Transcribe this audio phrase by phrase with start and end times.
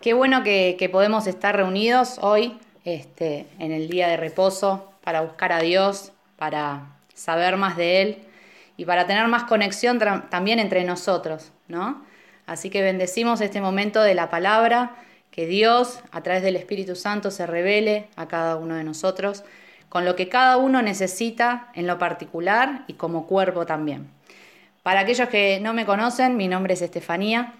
[0.00, 5.50] Qué bueno que, podemos estar reunidos hoy, este, en el día de reposo, para buscar
[5.50, 8.18] a Dios, para saber más de Él
[8.76, 9.98] y para tener más conexión
[10.30, 12.04] también entre nosotros, ¿no?
[12.46, 14.94] Así que bendecimos este momento de la palabra,
[15.32, 19.42] que Dios, a través del Espíritu Santo, se revele a cada uno de nosotros
[19.88, 24.08] con lo que cada uno necesita en lo particular y como cuerpo también.
[24.84, 27.54] Para aquellos que no me conocen, mi nombre es Estefanía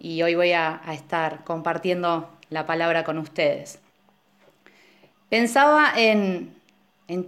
[0.00, 3.78] y hoy voy a, estar compartiendo la palabra con ustedes.
[5.28, 6.58] Pensaba en,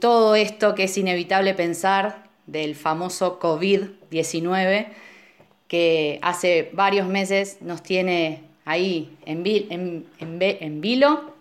[0.01, 4.87] todo esto que es inevitable pensar del famoso COVID-19
[5.69, 11.35] que hace varios meses nos tiene ahí en, en, en, vilo,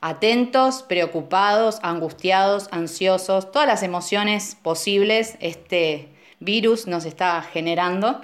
[0.00, 6.08] atentos, preocupados, angustiados, ansiosos, todas las emociones posibles este
[6.40, 8.20] virus nos está generando.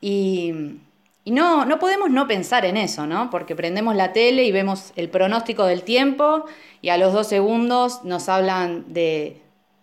[0.00, 0.52] Y,
[1.28, 3.28] y no, no podemos no pensar en eso, ¿no?
[3.28, 6.46] Porque prendemos la tele y vemos el pronóstico del tiempo
[6.80, 9.42] y a los dos segundos nos hablan de,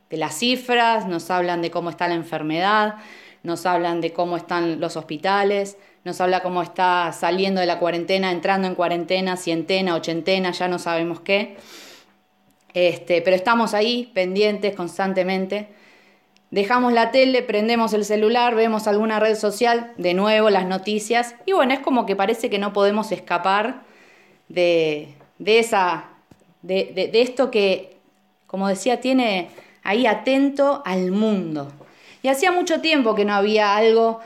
[0.10, 2.96] las cifras, nos hablan de cómo está la enfermedad,
[3.44, 8.32] nos hablan de cómo están los hospitales, nos habla cómo está saliendo de la cuarentena,
[8.32, 11.58] entrando en cuarentena, cientena, ochentena, ya no sabemos qué.
[12.74, 15.68] Este, pero estamos ahí pendientes constantemente
[16.52, 21.54] Dejamos la tele, prendemos el celular, vemos alguna red social, de nuevo las noticias, y
[21.54, 23.82] bueno, es como que parece que no podemos escapar
[24.48, 26.06] de, esa,
[26.62, 27.98] de, esto que,
[28.48, 29.50] como decía, tiene
[29.84, 31.72] ahí atento al mundo.
[32.22, 34.20] Y hacía mucho tiempo que no había algo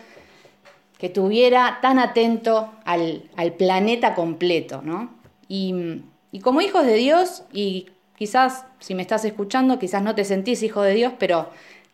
[0.97, 5.09] que tuviera tan atento al, planeta completo, ¿no?
[5.47, 10.25] Y, y, como hijos de Dios, y quizás si me estás escuchando, quizás no te
[10.25, 11.49] sentís hijo de Dios, pero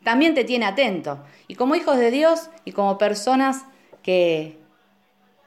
[0.06, 1.20] también te tiene atento.
[1.48, 3.66] Y como hijos de Dios y como personas
[4.03, 4.58] que,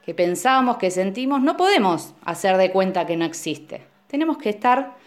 [0.05, 3.87] que pensamos, que sentimos, no podemos hacer de cuenta que no existe.
[4.07, 4.97] Tenemos que estar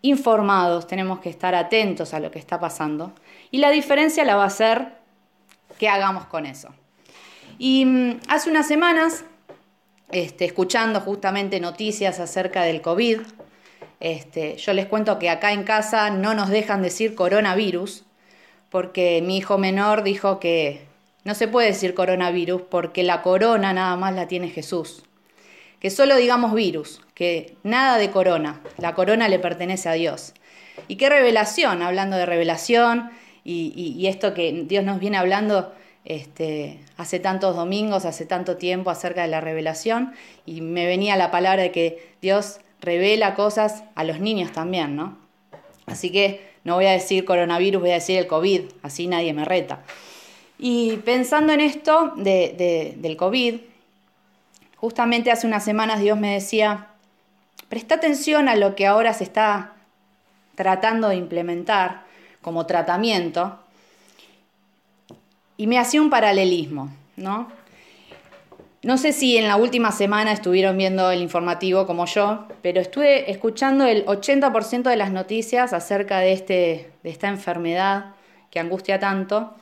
[0.00, 3.12] informados, tenemos que estar atentos a lo que está pasando.
[3.50, 4.94] Y la diferencia la va a ser
[5.78, 6.70] qué hagamos con eso.
[7.58, 9.26] Y mm, hace unas semanas,
[10.10, 13.20] este, escuchando justamente noticias acerca del COVID,
[14.00, 18.06] este, yo les cuento que acá en casa no nos dejan decir coronavirus,
[18.70, 20.86] porque mi hijo menor dijo que
[21.24, 25.04] no se puede decir coronavirus porque la corona nada más la tiene Jesús.
[25.80, 30.34] Que solo digamos virus, que nada de corona, la corona le pertenece a Dios.
[30.88, 33.10] Y qué revelación, hablando de revelación
[33.44, 35.72] y, esto que Dios nos viene hablando
[36.04, 40.12] este, hace tantos domingos, hace tanto tiempo acerca de la revelación,
[40.46, 45.18] y me venía la palabra de que Dios revela cosas a los niños también, ¿no?
[45.86, 49.46] Así que no voy a decir coronavirus, voy a decir el COVID, así nadie me
[49.46, 49.80] reta.
[50.58, 53.60] Y pensando en esto del COVID,
[54.76, 56.88] justamente hace unas semanas Dios me decía,
[57.70, 59.72] presta atención a lo que ahora se está
[60.56, 62.04] tratando de implementar
[62.42, 63.58] como tratamiento.
[65.56, 67.50] Y me hacía un paralelismo, ¿no?
[68.82, 73.28] No sé si en la última semana estuvieron viendo el informativo como yo, pero estuve
[73.28, 78.14] escuchando el 80% de las noticias acerca de, este, de esta enfermedad
[78.52, 79.52] que angustia tanto,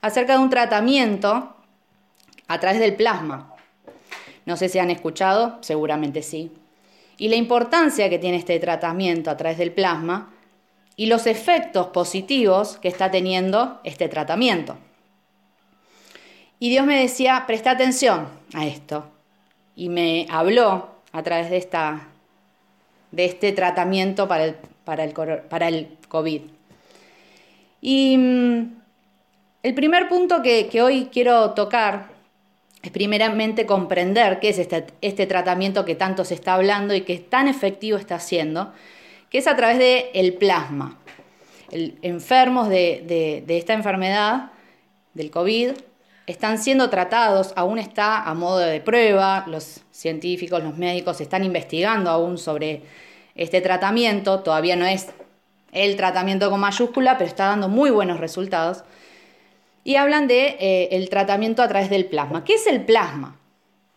[0.00, 1.54] acerca de un tratamiento
[2.48, 3.54] a través del plasma.
[4.44, 6.50] No sé si han escuchado, seguramente sí.
[7.16, 10.34] Y la importancia que tiene este tratamiento a través del plasma
[10.96, 14.76] y los efectos positivos que está teniendo este tratamiento.
[16.64, 19.04] Y Dios me decía, presta atención a esto.
[19.76, 22.08] Y me habló a través de, esta,
[23.10, 26.40] de este tratamiento para el, para el, para el COVID.
[27.82, 28.80] Y mm,
[29.62, 32.06] el primer punto que, hoy quiero tocar
[32.82, 37.18] es primeramente comprender qué es este, este, tratamiento que tanto se está hablando y que
[37.18, 38.72] tan efectivo está haciendo,
[39.28, 40.98] que es a través del el plasma.
[41.70, 44.52] El, enfermos de, de esta enfermedad,
[45.12, 45.72] del COVID,
[46.26, 52.10] están siendo tratados, aún está a modo de prueba, los científicos, los médicos están investigando
[52.10, 52.82] aún sobre
[53.34, 55.08] este tratamiento, todavía no es
[55.72, 58.84] el tratamiento con mayúscula, pero está dando muy buenos resultados.
[59.82, 62.44] Y hablan de eh, el tratamiento a través del plasma.
[62.44, 63.36] ¿Qué es el plasma?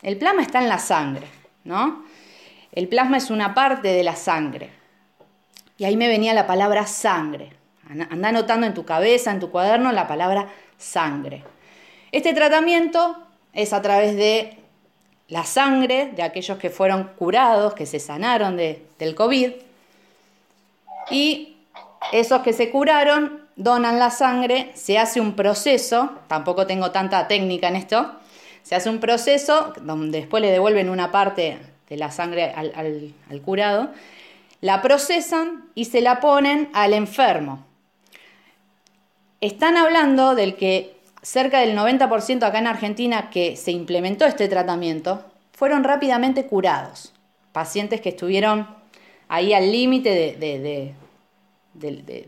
[0.01, 1.27] El plasma está en la sangre,
[1.63, 2.03] ¿no?
[2.73, 4.71] El plasma es una parte de la sangre.
[5.77, 7.53] Y ahí me venía la palabra sangre.
[7.89, 11.43] Anda anotando en tu cabeza, en tu cuaderno, la palabra sangre.
[12.17, 13.15] Este tratamiento
[13.53, 14.57] es a través de
[15.27, 19.51] la sangre de aquellos que fueron curados, que se sanaron del COVID,
[21.11, 21.57] y
[22.11, 27.67] esos que se curaron donan la sangre, se hace un proceso, tampoco tengo tanta técnica
[27.67, 28.13] en esto,
[28.63, 33.41] Se hace un proceso donde después le devuelven una parte de la sangre al, al
[33.41, 33.91] curado,
[34.61, 37.63] la procesan y se la ponen al enfermo.
[39.39, 45.25] Están hablando del que cerca del 90% acá en Argentina que se implementó este tratamiento
[45.51, 47.13] fueron rápidamente curados.
[47.51, 48.67] Pacientes que estuvieron
[49.27, 50.93] ahí al límite de,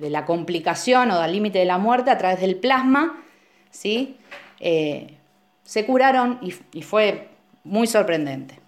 [0.09, 3.23] la complicación o al límite de la muerte a través del plasma,
[3.69, 4.17] ¿sí?
[4.59, 5.15] Eh,
[5.63, 7.29] se curaron y, fue
[7.63, 8.59] muy sorprendente.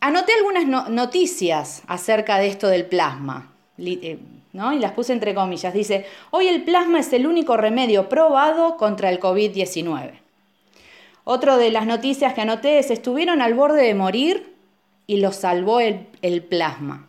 [0.00, 3.52] Anoté algunas noticias acerca de esto del plasma.
[3.78, 4.18] Eh,
[4.74, 5.74] y las puse entre comillas.
[5.74, 10.20] Dice, hoy el plasma es el único remedio probado contra el COVID-19.
[11.24, 14.54] Otro de las noticias que anoté es, estuvieron al borde de morir
[15.06, 17.08] y los salvó el, el plasma.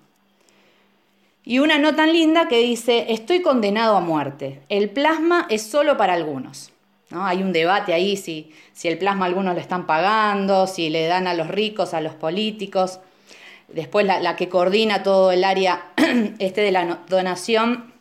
[1.43, 4.61] Y una no tan linda que dice, estoy condenado a muerte.
[4.67, 6.71] El plasma es solo para algunos.
[7.09, 7.25] ¿No?
[7.25, 11.25] Hay un debate ahí si, si el plasma algunos le están pagando, si le dan
[11.25, 12.99] a los ricos, a los políticos.
[13.67, 15.91] Después la, que coordina todo el área
[16.39, 17.93] este de la donación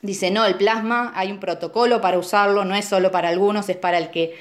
[0.00, 3.76] dice, no, el plasma hay un protocolo para usarlo, no es solo para algunos, es
[3.76, 4.34] para el que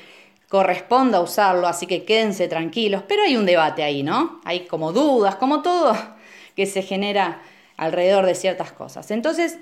[0.49, 4.41] corresponda usarlo, así que quédense tranquilos, pero hay un debate ahí, ¿no?
[4.43, 5.95] Hay como dudas, como todo
[6.55, 7.41] que se genera
[7.77, 9.11] alrededor de ciertas cosas.
[9.11, 9.57] Entonces,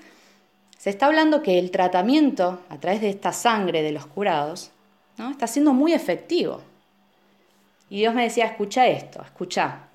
[0.78, 4.72] se está hablando que el tratamiento a través de esta sangre de los curados
[5.18, 5.30] ¿no?
[5.30, 6.62] está siendo muy efectivo.
[7.90, 9.89] Y Dios me decía, escucha esto, escucha.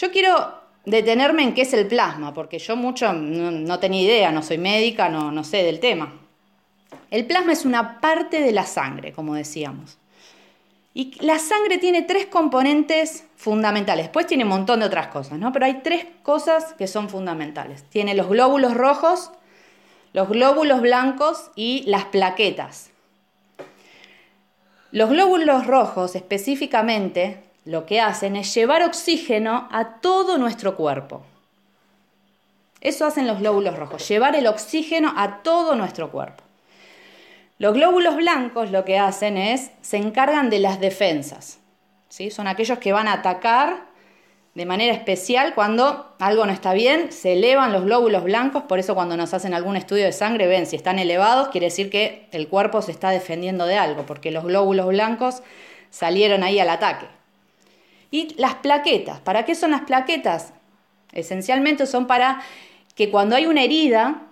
[0.00, 0.54] Yo quiero
[0.86, 5.10] detenerme en qué es el plasma, porque yo mucho no, tenía idea, no soy médica,
[5.10, 6.10] no, no sé del tema.
[7.10, 9.98] El plasma es una parte de la sangre, como decíamos.
[10.94, 14.06] Y la sangre tiene tres componentes fundamentales.
[14.06, 15.52] Después tiene un montón de otras cosas, ¿no?
[15.52, 17.84] Pero hay tres cosas que son fundamentales.
[17.90, 19.30] Tiene los glóbulos rojos,
[20.14, 22.88] los glóbulos blancos y las plaquetas.
[24.92, 31.22] Los glóbulos rojos específicamente lo que hacen es llevar oxígeno a todo nuestro cuerpo.
[32.80, 36.42] Eso hacen los glóbulos rojos, llevar el oxígeno a todo nuestro cuerpo.
[37.58, 41.58] Los glóbulos blancos lo que hacen es, se encargan de las defensas.
[42.08, 42.30] ¿sí?
[42.30, 43.90] Son aquellos que van a atacar
[44.54, 48.94] de manera especial cuando algo no está bien, se elevan los glóbulos blancos, por eso
[48.94, 52.48] cuando nos hacen algún estudio de sangre ven si están elevados, quiere decir que el
[52.48, 55.42] cuerpo se está defendiendo de algo, porque los glóbulos blancos
[55.90, 57.06] salieron ahí al ataque.
[58.10, 60.52] Y las plaquetas, ¿para qué son las plaquetas?
[61.12, 62.42] Esencialmente son para
[62.94, 64.22] que cuando hay una herida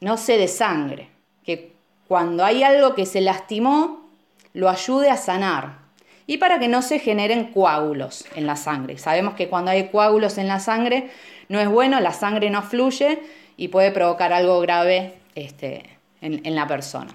[0.00, 1.08] no se desangre,
[1.44, 1.72] que
[2.06, 4.08] cuando hay algo que se lastimó
[4.52, 5.78] lo ayude a sanar
[6.26, 8.98] y para que no se generen coágulos en la sangre.
[8.98, 11.10] Sabemos que cuando hay coágulos en la sangre
[11.48, 13.20] no es bueno, la sangre no fluye
[13.56, 17.12] y puede provocar algo grave este, en, en la persona.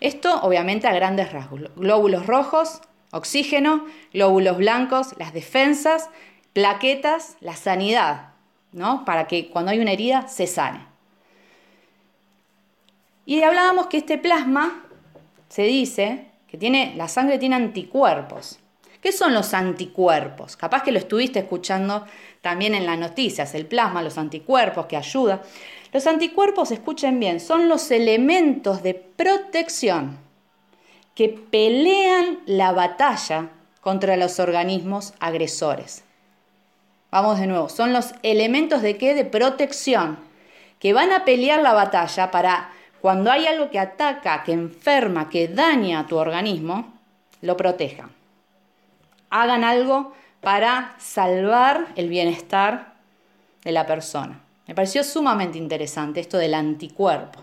[0.00, 1.62] Esto obviamente a grandes rasgos.
[1.76, 2.80] Glóbulos rojos
[3.12, 6.10] Oxígeno, glóbulos blancos, las defensas,
[6.52, 8.30] plaquetas, la sanidad,
[8.72, 9.04] ¿no?
[9.04, 10.86] Para que cuando hay una herida se sane.
[13.26, 14.84] Y hablábamos que este plasma
[15.48, 18.58] se dice que tiene, la sangre tiene anticuerpos.
[19.00, 20.56] ¿Qué son los anticuerpos?
[20.56, 22.04] Capaz que lo estuviste escuchando
[22.42, 25.42] también en las noticias, el plasma, los anticuerpos que ayuda.
[25.92, 30.29] Los anticuerpos, escuchen bien, son los elementos de protección
[31.20, 33.50] que pelean la batalla
[33.82, 36.02] contra los organismos agresores.
[37.10, 39.14] Vamos de nuevo, son los elementos de qué?
[39.14, 40.18] De protección,
[40.78, 42.70] que van a pelear la batalla para
[43.02, 46.90] cuando hay algo que ataca, que enferma, que daña a tu organismo,
[47.42, 48.10] lo protejan.
[49.28, 52.94] Hagan algo para salvar el bienestar
[53.62, 54.40] de la persona.
[54.66, 57.40] Me pareció sumamente interesante esto del anticuerpo.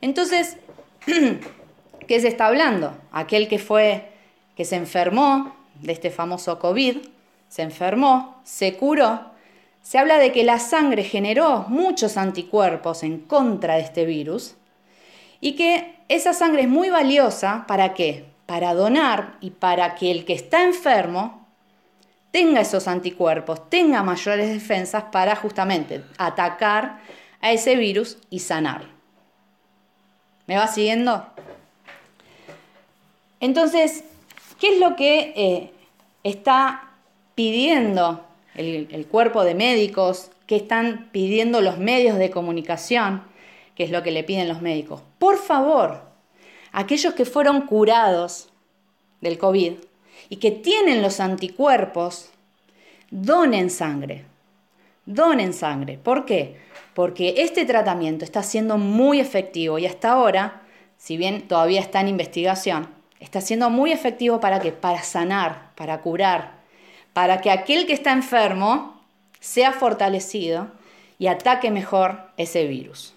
[0.00, 0.58] Entonces,
[2.06, 2.96] ¿Qué se está hablando?
[3.10, 4.08] Aquel que fue,
[4.56, 6.98] que se enfermó de este famoso COVID,
[7.48, 9.20] se enfermó, se curó,
[9.82, 14.54] se habla de que la sangre generó muchos anticuerpos en contra de este virus
[15.40, 18.24] y que esa sangre es muy valiosa para qué?
[18.46, 21.46] Para donar y para que el que está enfermo
[22.30, 27.00] tenga esos anticuerpos, tenga mayores defensas para justamente atacar
[27.40, 28.88] a ese virus y sanar.
[30.46, 31.26] ¿Me va siguiendo?
[33.40, 34.04] Entonces,
[34.58, 35.70] ¿qué es lo que eh,
[36.22, 36.90] está
[37.34, 38.24] pidiendo
[38.54, 40.30] el, cuerpo de médicos?
[40.46, 43.22] ¿Qué están pidiendo los medios de comunicación?
[43.74, 45.02] ¿Qué es lo que le piden los médicos?
[45.18, 46.02] Por favor,
[46.72, 48.48] aquellos que fueron curados
[49.20, 49.74] del COVID
[50.28, 52.30] y que tienen los anticuerpos,
[53.10, 54.24] donen sangre.
[55.04, 55.98] Donen sangre.
[55.98, 56.56] ¿Por qué?
[56.94, 60.62] Porque este tratamiento está siendo muy efectivo y hasta ahora,
[60.96, 64.72] si bien todavía está en investigación, está siendo muy efectivo para qué?
[64.72, 66.52] Para sanar, para curar,
[67.12, 69.00] para que aquel que está enfermo
[69.40, 70.68] sea fortalecido
[71.18, 73.14] y ataque mejor ese virus.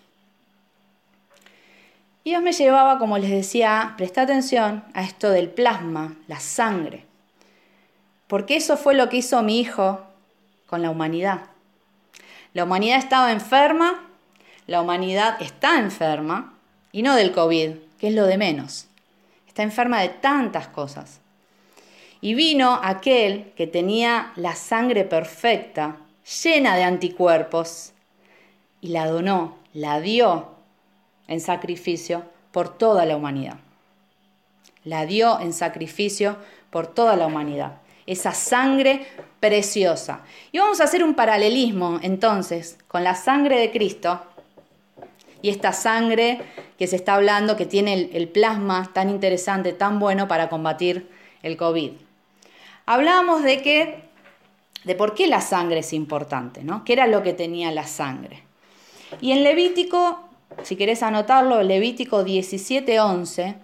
[2.23, 7.05] Y Dios me llevaba, como les decía, presta atención a esto del plasma, la sangre.
[8.27, 10.01] Porque eso fue lo que hizo mi hijo
[10.67, 11.41] con la humanidad.
[12.53, 14.07] La humanidad estaba enferma,
[14.67, 16.53] la humanidad está enferma,
[16.91, 18.88] y no del COVID, que es lo de menos.
[19.59, 21.19] Está enferma de tantas cosas.
[22.21, 25.97] Y vino aquel que tenía la sangre perfecta,
[26.43, 27.91] llena de anticuerpos,
[28.79, 30.51] y la donó, la dio
[31.27, 32.23] en sacrificio
[32.53, 33.57] por toda la humanidad.
[34.85, 36.37] La dio en sacrificio
[36.69, 37.81] por toda la humanidad.
[38.05, 39.07] Esa sangre
[39.41, 40.21] preciosa.
[40.53, 44.21] Y vamos a hacer un paralelismo entonces con la sangre de Cristo
[45.41, 46.41] y esta sangre
[46.77, 51.09] que se está hablando que tiene el, plasma tan interesante, tan bueno para combatir
[51.43, 51.91] el COVID.
[52.85, 54.03] Hablábamos de que,
[54.83, 56.83] de por qué la sangre es importante, ¿no?
[56.83, 58.43] ¿Qué era lo que tenía la sangre?
[59.21, 60.29] Y en Levítico
[60.63, 63.55] si querés anotarlo, Levítico 17:11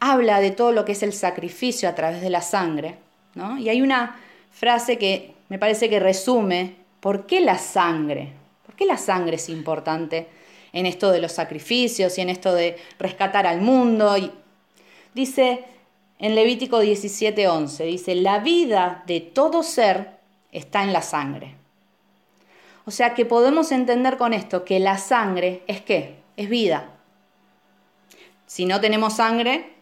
[0.00, 2.96] habla de todo lo que es el sacrificio a través de la sangre.
[3.34, 3.58] ¿no?
[3.58, 4.18] Y hay una
[4.50, 8.32] frase que me parece que resume por qué la sangre,
[8.64, 10.28] por qué la sangre es importante
[10.72, 14.16] en esto de los sacrificios y en esto de rescatar al mundo.
[14.16, 14.30] Y
[15.14, 15.64] dice
[16.18, 20.18] en Levítico 17:11, dice, la vida de todo ser
[20.52, 21.56] está en la sangre.
[22.84, 26.20] O sea que podemos entender con esto que la sangre es qué?
[26.40, 26.88] es vida.
[28.46, 29.74] Si no tenemos sangre,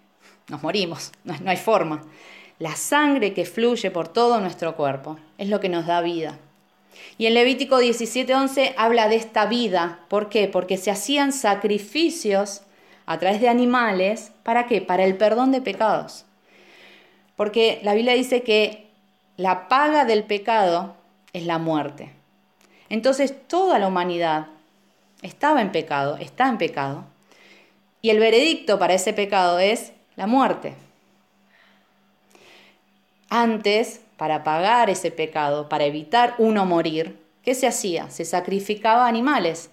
[0.49, 2.03] nos morimos, no, hay forma.
[2.59, 6.39] La sangre que fluye por todo nuestro cuerpo es lo que nos da vida.
[7.19, 10.01] Y en Levítico 17:11 habla de esta vida.
[10.09, 10.47] ¿Por qué?
[10.47, 12.63] Porque se hacían sacrificios
[13.07, 14.33] a través de animales.
[14.45, 14.81] ¿Para qué?
[14.81, 16.25] Para el perdón de pecados.
[17.35, 18.87] Porque la Biblia dice que
[19.37, 20.97] la paga del pecado
[21.33, 22.13] es la muerte.
[22.89, 24.47] Entonces toda la humanidad
[25.23, 27.05] estaba en pecado, está en pecado,
[28.01, 30.75] y el veredicto para ese pecado es la muerte.
[33.29, 38.11] Antes, para pagar ese pecado, para evitar uno morir, ¿qué se hacía?
[38.11, 39.71] Se sacrificaba animales.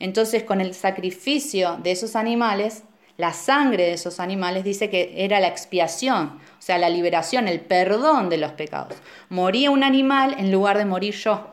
[0.00, 2.82] Entonces, con el sacrificio de esos animales,
[3.18, 7.60] la sangre de esos animales dice que era la expiación, o sea, la liberación, el
[7.60, 8.96] perdón de los pecados.
[9.28, 11.50] Moría un animal en lugar de morir yo.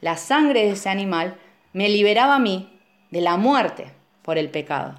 [0.00, 1.36] La sangre de ese animal
[1.74, 4.94] me liberaba a mí de la muerte por el pecado.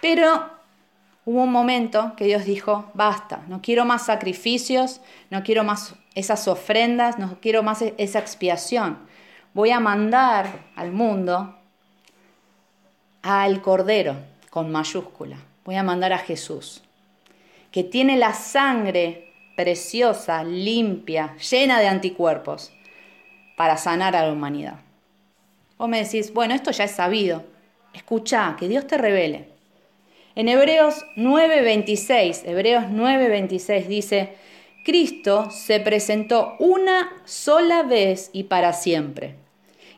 [0.00, 0.55] Pero
[1.26, 6.48] hubo un momento que Dios dijo, basta, no quiero más sacrificios, no quiero más esas
[6.48, 8.98] ofrendas, no quiero más e-, esa expiación.
[9.52, 11.54] Voy a mandar al mundo
[13.22, 14.16] al Cordero
[14.50, 15.36] con mayúscula.
[15.64, 16.82] Voy a mandar a Jesús,
[17.72, 22.72] que tiene la sangre preciosa, limpia, llena de anticuerpos
[23.56, 24.78] para sanar a la humanidad.
[25.76, 27.44] Vos me decís, bueno, esto ya es sabido.
[27.92, 29.55] Escucha, que Dios te revele.
[30.36, 34.34] En Hebreos 9:26, Hebreos 9:26 dice,
[34.84, 39.36] Cristo se presentó una sola vez y para siempre,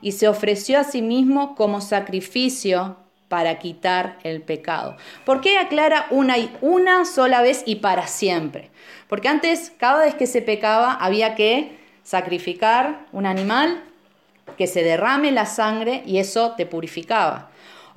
[0.01, 4.97] y se ofreció a sí mismo como sacrificio para quitar el pecado.
[5.27, 8.71] ¿Por qué aclara una una sola vez y para siempre?
[9.09, 13.83] Porque antes, cada vez que se pecaba, había que sacrificar un animal,
[14.57, 17.51] que se derrame la sangre y eso te purificaba.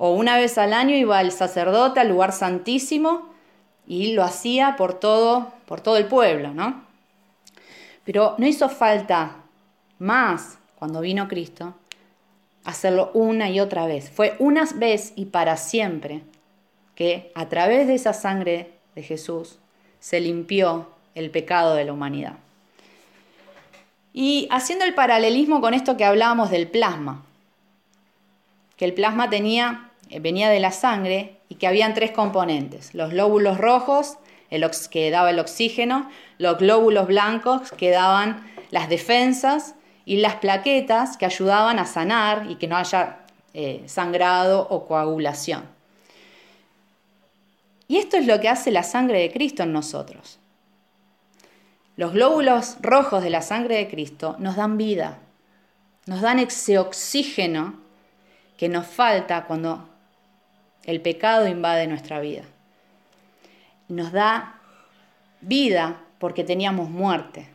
[0.04, 3.32] O una vez al año iba el sacerdote al lugar santísimo
[3.86, 6.82] y lo hacía por todo, por todo el pueblo, ¿no?
[8.02, 9.36] Pero no hizo falta
[10.00, 11.74] más cuando vino Cristo
[12.64, 14.10] hacerlo una y otra vez.
[14.10, 16.22] Fue una vez y para siempre
[16.96, 19.60] que a través de esa sangre de Jesús
[20.00, 22.34] se limpió el pecado de la humanidad.
[24.12, 27.24] Y haciendo el paralelismo con esto que hablábamos del plasma,
[28.76, 29.90] que el plasma tenía,
[30.20, 34.18] venía de la sangre y que habían tres componentes, los glóbulos rojos,
[34.50, 41.16] el que daba el oxígeno, los glóbulos blancos que daban las defensas y las plaquetas
[41.16, 43.20] que ayudaban a sanar y que no haya
[43.54, 45.64] eh, sangrado o coagulación.
[47.88, 50.38] Y esto es lo que hace la sangre de Cristo en nosotros.
[51.96, 55.18] Los glóbulos rojos de la sangre de Cristo nos dan vida,
[56.06, 57.80] nos dan ese oxígeno
[58.56, 59.88] que nos falta cuando
[60.84, 62.42] el pecado invade nuestra vida.
[63.88, 64.60] Nos da
[65.40, 67.48] vida porque teníamos muerte.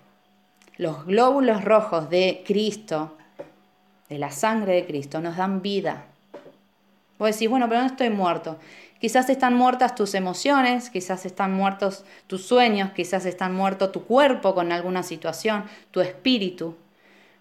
[0.78, 3.18] Los glóbulos rojos de Cristo,
[4.10, 6.06] de la sangre de Cristo, nos dan vida.
[7.18, 8.58] Vos decís, bueno, pero no estoy muerto.
[9.00, 14.56] Quizás están muertas tus emociones, quizás están muertos tus sueños, quizás están muerto tu cuerpo
[14.56, 16.76] con alguna situación, tu espíritu.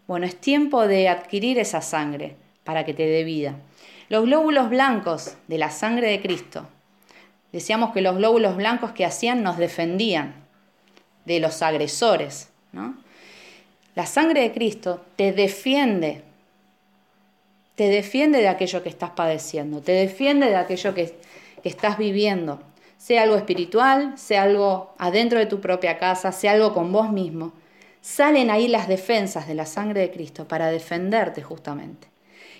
[0.07, 3.57] Bueno, es tiempo de adquirir esa sangre para que te dé vida.
[4.09, 6.67] Los glóbulos blancos de la sangre de Cristo.
[7.53, 10.35] Decíamos que los glóbulos blancos que hacían nos defendían
[11.25, 12.51] de los agresores.
[12.73, 12.97] ¿no?
[13.95, 16.23] La sangre de Cristo te defiende
[17.77, 21.15] te defiende de aquello que estás padeciendo, te defiende de aquello que,
[21.63, 22.61] estás viviendo,
[22.97, 27.53] sea algo espiritual, sea algo adentro de tu propia casa, sea algo con vos mismo.
[28.01, 32.07] Salen ahí las defensas de la sangre de Cristo para defenderte justamente.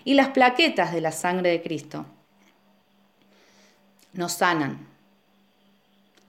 [0.07, 2.07] Y las plaquetas de la sangre de Cristo
[4.13, 4.87] nos sanan.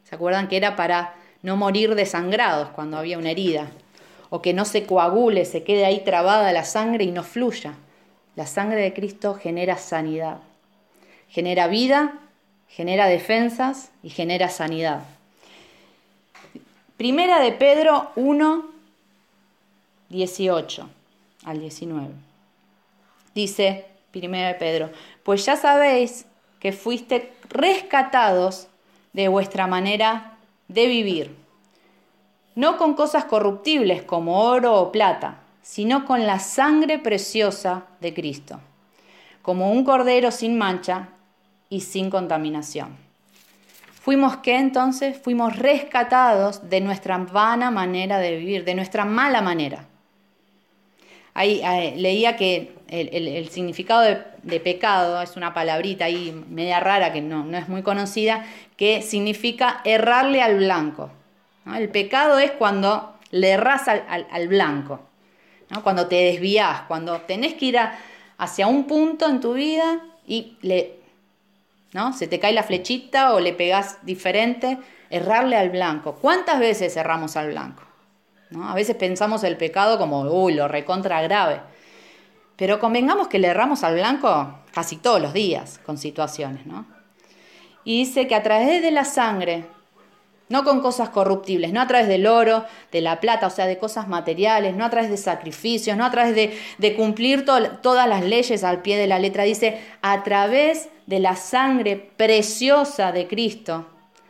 [0.03, 3.67] ¿Se acuerdan que era para no morir desangrados cuando había una herida?
[4.31, 7.75] O que no se coagule, se quede ahí trabada la sangre y no fluya.
[8.35, 10.39] La sangre de Cristo genera sanidad,
[11.29, 12.15] genera vida,
[12.67, 15.03] genera defensas y genera sanidad.
[16.97, 18.65] Primera de Pedro 1,
[20.09, 20.89] 18
[21.45, 22.26] al 19.
[23.37, 24.89] Dice, primera de Pedro,
[25.21, 26.25] pues ya sabéis
[26.59, 28.65] que fuiste rescatados
[29.13, 31.35] de vuestra manera de vivir,
[32.55, 38.59] no con cosas corruptibles como oro o plata, sino con la sangre preciosa de Cristo,
[39.43, 41.09] como un cordero sin mancha
[41.69, 42.97] y sin contaminación.
[44.01, 45.15] Fuimos qué entonces?
[45.15, 49.86] Fuimos rescatados de nuestra vana manera de vivir, de nuestra mala manera.
[51.37, 57.21] Ahí, eh, leía que el, significado de, pecado es una palabrita ahí media rara que
[57.21, 61.11] no, es muy conocida, que significa errarle al blanco.
[61.75, 65.07] El pecado es cuando le erras al blanco
[65.83, 67.79] cuando te desvías, cuando tenés que ir
[68.37, 70.99] hacia un punto en tu vida y le,
[71.93, 72.13] ¿no?
[72.13, 74.77] se te cae la flechita o le pegás diferente,
[75.09, 76.15] errarle al blanco.
[76.15, 77.83] ¿Cuántas veces erramos al blanco?
[78.63, 81.61] A veces pensamos el pecado como, uy, lo recontra grave.
[82.55, 86.85] Pero convengamos que le erramos al blanco casi todos los días con situaciones, ¿no?
[87.83, 89.65] Y dice que a través de la sangre
[90.49, 93.77] no con cosas corruptibles, no a través del oro, de la plata, o sea, de
[93.77, 98.63] cosas materiales, no a través de sacrificios, no a través de, cumplir todas las leyes
[98.63, 99.43] al pie de la letra.
[99.43, 103.87] Dice, a través de la sangre preciosa de Cristo,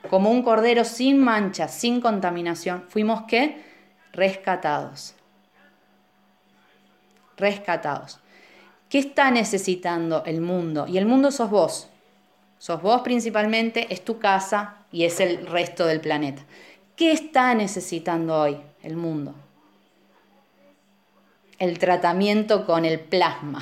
[0.09, 3.63] como un cordero sin mancha, sin contaminación, fuimos qué?
[4.17, 5.13] Rescatados.
[7.37, 8.19] Rescatados.
[8.89, 10.87] ¿Qué está necesitando el mundo?
[10.87, 11.87] Y el mundo sos vos.
[12.57, 16.41] Sos vos principalmente, es tu casa, y es el resto del planeta.
[16.95, 19.35] ¿Qué está necesitando hoy el mundo?
[21.59, 23.61] El tratamiento con el plasma,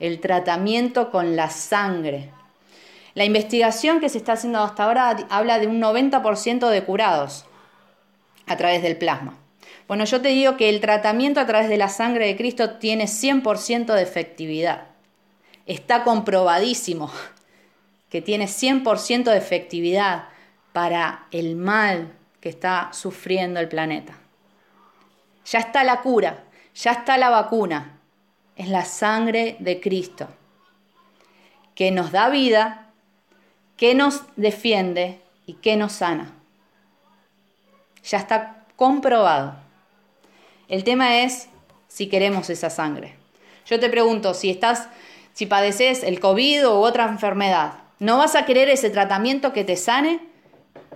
[0.00, 2.30] el tratamiento con la sangre.
[3.12, 7.44] La investigación que se está haciendo hasta ahora habla de un 90% de curados
[8.46, 9.36] a través del plasma.
[9.88, 13.06] Bueno, yo te digo que el tratamiento a través de la sangre de Cristo tiene
[13.06, 14.88] 100% de efectividad.
[15.64, 17.10] Está comprobadísimo
[18.10, 20.28] que tiene 100% de efectividad
[20.74, 24.18] para el mal que está sufriendo el planeta.
[25.46, 27.98] Ya está la cura, ya está la vacuna.
[28.56, 30.28] Es la sangre de Cristo
[31.74, 32.90] que nos da vida,
[33.76, 36.32] que nos defiende y que nos sana.
[38.02, 39.67] Ya está comprobado.
[40.68, 41.48] El tema es
[41.88, 43.16] si queremos esa sangre.
[43.66, 44.88] Yo te pregunto, si estás,
[45.32, 49.76] si padeces el COVID u otra enfermedad, ¿No vas a querer ese tratamiento que te
[49.76, 50.20] sane?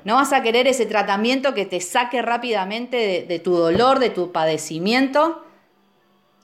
[0.05, 4.31] ¿No vas a querer ese tratamiento que te saque rápidamente de, tu dolor, de tu
[4.31, 5.45] padecimiento?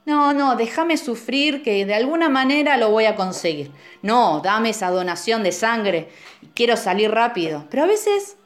[0.04, 3.70] No, no, déjame sufrir que de alguna manera lo voy a conseguir.
[4.02, 6.08] No, dame esa donación de sangre,
[6.54, 7.66] quiero salir rápido.
[7.70, 8.36] Pero a veces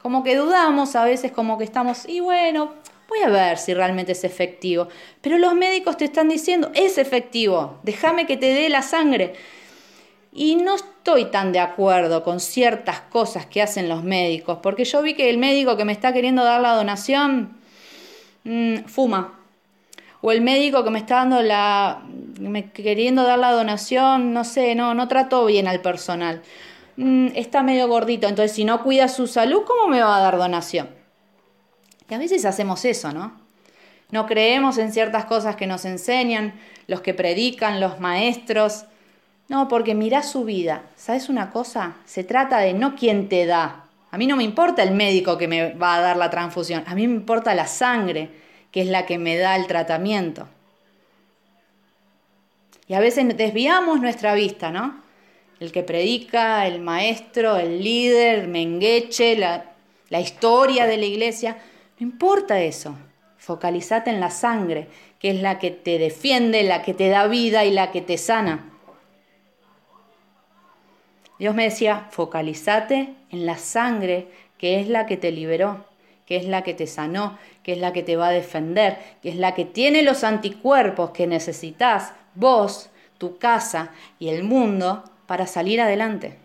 [0.00, 2.72] como que dudamos, a veces como que estamos, y bueno,
[3.12, 4.88] voy a ver si realmente es efectivo.
[5.20, 9.34] Pero los médicos te están diciendo, es efectivo, déjame que te dé la sangre.
[10.32, 15.02] Y no estoy tan de acuerdo con ciertas cosas que hacen los médicos, porque yo
[15.02, 17.54] vi que el médico que me está queriendo dar la donación
[18.44, 19.38] mm, fuma.
[20.22, 22.02] O el médico que me está dando la
[22.72, 26.42] queriendo dar la donación, no sé, no no trató bien al personal.
[26.96, 30.38] Mm, está medio gordito, entonces si no cuida su salud, ¿cómo me va a dar
[30.38, 31.01] donación?
[32.12, 33.32] Y a veces hacemos eso, ¿no?
[34.10, 36.52] No creemos en ciertas cosas que nos enseñan
[36.86, 38.84] los que predican, los maestros,
[39.48, 40.82] no, porque mirá su vida.
[40.94, 41.96] ¿Sabes una cosa?
[42.04, 43.86] Se trata de no quién te da.
[44.10, 46.84] A mí no me importa el médico que me va a dar la transfusión.
[46.86, 48.28] A mí me importa la sangre,
[48.70, 50.48] que es la que me da el tratamiento.
[52.88, 55.00] Y a veces desviamos nuestra vista, ¿no?
[55.60, 59.64] el que predica, el maestro, el líder, el mengueche, la,
[60.10, 61.56] la historia de la iglesia.
[61.98, 62.96] No importa eso.
[63.36, 67.64] Focalizate en la sangre, que es la que te defiende, la que te da vida
[67.64, 68.68] y la que te sana.
[71.38, 74.28] Dios me decía, focalizate en la sangre,
[74.58, 75.84] que es la que te liberó,
[76.24, 79.30] que es la que te sanó, que es la que te va a defender, que
[79.30, 85.48] es la que tiene los anticuerpos que necesitas vos, tu casa y el mundo para
[85.48, 86.38] salir adelante.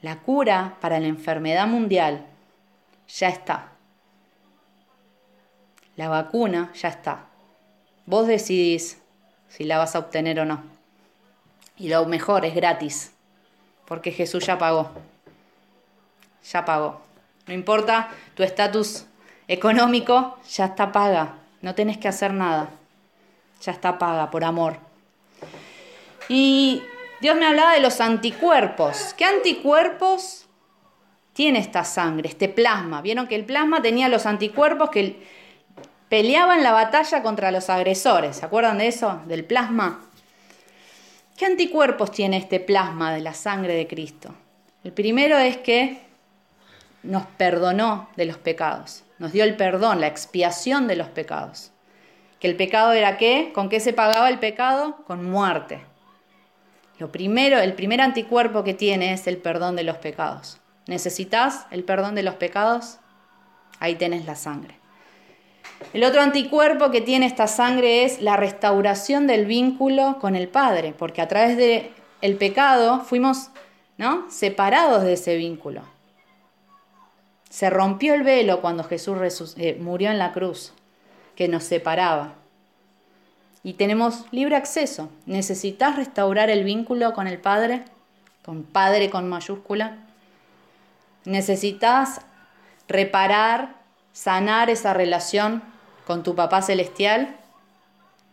[0.00, 2.24] La cura para la enfermedad mundial
[3.08, 3.72] ya está.
[5.96, 7.24] La vacuna ya está.
[8.06, 8.98] Vos decidís
[9.48, 10.62] si la vas a obtener o no.
[11.76, 13.12] Y lo mejor es gratis,
[13.86, 14.90] porque Jesús ya pagó.
[16.52, 17.00] Ya pagó.
[17.46, 19.06] No importa tu estatus
[19.48, 21.34] económico, ya está paga.
[21.62, 22.70] No tenés que hacer nada.
[23.62, 24.76] Ya está paga por amor.
[26.28, 26.82] Y
[27.20, 29.14] Dios me hablaba de los anticuerpos.
[29.14, 30.47] ¿Qué anticuerpos
[31.38, 33.00] tiene esta sangre, este plasma?
[33.00, 35.22] Vieron que el plasma tenía los anticuerpos que
[36.08, 38.38] peleaban la batalla contra los agresores.
[38.38, 39.22] ¿Se acuerdan de eso?
[39.28, 40.04] Del plasma.
[41.36, 44.34] ¿Qué anticuerpos tiene este plasma de la sangre de Cristo?
[44.82, 46.00] El primero es que
[47.04, 51.70] nos perdonó de los pecados, nos dio el perdón, la expiación de los pecados.
[52.40, 53.52] Que el pecado era qué?
[53.54, 55.04] ¿Con qué se pagaba el pecado?
[55.06, 55.78] Con muerte.
[56.98, 60.58] Lo primero, el primer anticuerpo que tiene es el perdón de los pecados.
[60.88, 62.98] ¿Necesitas el perdón de los pecados?
[63.78, 64.74] Ahí tenés la sangre.
[65.92, 70.92] El otro anticuerpo que tiene esta sangre es la restauración del vínculo con el Padre,
[70.98, 73.50] porque a través del el pecado fuimos
[73.96, 74.28] ¿no?
[74.28, 75.82] separados de ese vínculo.
[77.48, 80.72] Se rompió el velo cuando Jesús eh, murió en la cruz,
[81.36, 82.34] que nos separaba
[83.62, 85.10] y tenemos libre acceso.
[85.26, 87.84] ¿Necesitas restaurar el vínculo con el Padre?
[88.42, 90.07] Con Padre con mayúscula.
[91.28, 92.22] ¿Necesitas
[92.88, 93.74] reparar,
[94.14, 95.62] sanar esa relación
[96.06, 97.36] con tu papá celestial?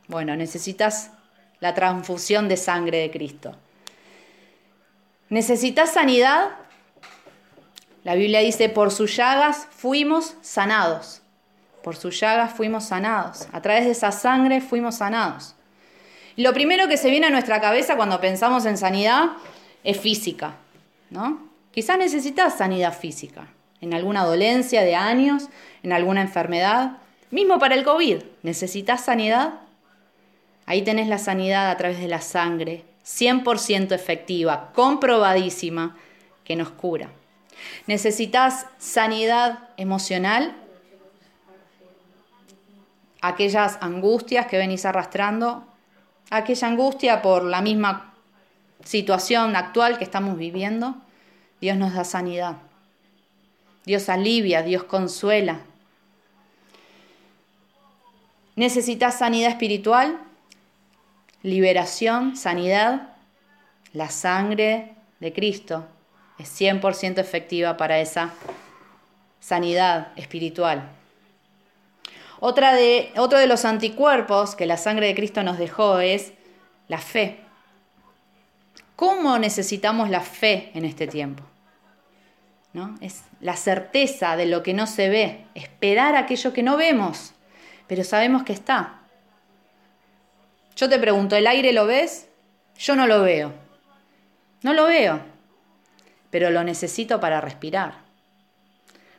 [0.08, 1.12] Bueno, necesitas
[1.60, 3.54] la transfusión de sangre de Cristo.
[5.28, 6.52] ¿Necesitas sanidad?
[8.06, 11.22] La Biblia dice, por sus llagas fuimos sanados.
[11.84, 13.50] Por sus llagas fuimos sanados.
[13.52, 15.54] A través de esa sangre fuimos sanados.
[16.38, 19.32] Y lo primero que se viene a nuestra cabeza cuando pensamos en sanidad
[19.84, 20.54] es física,
[21.10, 21.55] ¿no?
[21.76, 23.48] Quizás necesitas sanidad física,
[23.82, 25.50] en alguna dolencia de años,
[25.84, 26.98] en alguna enfermedad.
[27.30, 29.60] Mismo para el COVID, ¿necesitas sanidad?
[30.66, 35.98] Ahí tenés la sanidad a través de la sangre, 100% efectiva, comprobadísima,
[36.44, 37.10] que nos cura.
[37.86, 40.56] ¿Necesitas sanidad emocional?
[43.28, 45.66] aquellas angustias que venís arrastrando,
[46.30, 48.14] aquella angustia por la misma
[48.84, 50.96] situación actual que estamos viviendo,
[51.62, 52.58] Dios nos da sanidad.
[53.86, 55.60] Dios alivia, Dios consuela.
[58.56, 60.20] ¿Necesitas sanidad espiritual?
[61.44, 63.10] Liberación, sanidad.
[63.94, 65.86] La sangre de Cristo
[66.40, 68.34] es 100% efectiva para esa
[69.40, 70.90] sanidad espiritual.
[72.40, 76.34] Otra de, otro de los anticuerpos que la sangre de Cristo nos dejó es
[76.88, 77.45] la fe.
[78.96, 81.44] ¿Cómo necesitamos la fe en este tiempo?
[82.74, 82.96] ¿No?
[83.02, 87.34] Es la certeza de lo que no se ve, esperar aquello que no vemos,
[87.88, 89.02] pero sabemos que está.
[90.76, 92.28] Yo te pregunto, ¿el aire lo ves?
[92.78, 93.54] Yo no lo veo.
[94.62, 95.22] No lo veo,
[96.30, 98.00] pero lo necesito para respirar.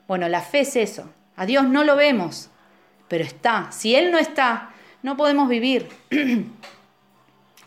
[0.06, 1.10] Bueno, la fe es eso.
[1.36, 2.50] A Dios no lo vemos,
[3.08, 3.70] pero está.
[3.72, 4.70] Si Él no está,
[5.02, 5.88] no podemos vivir.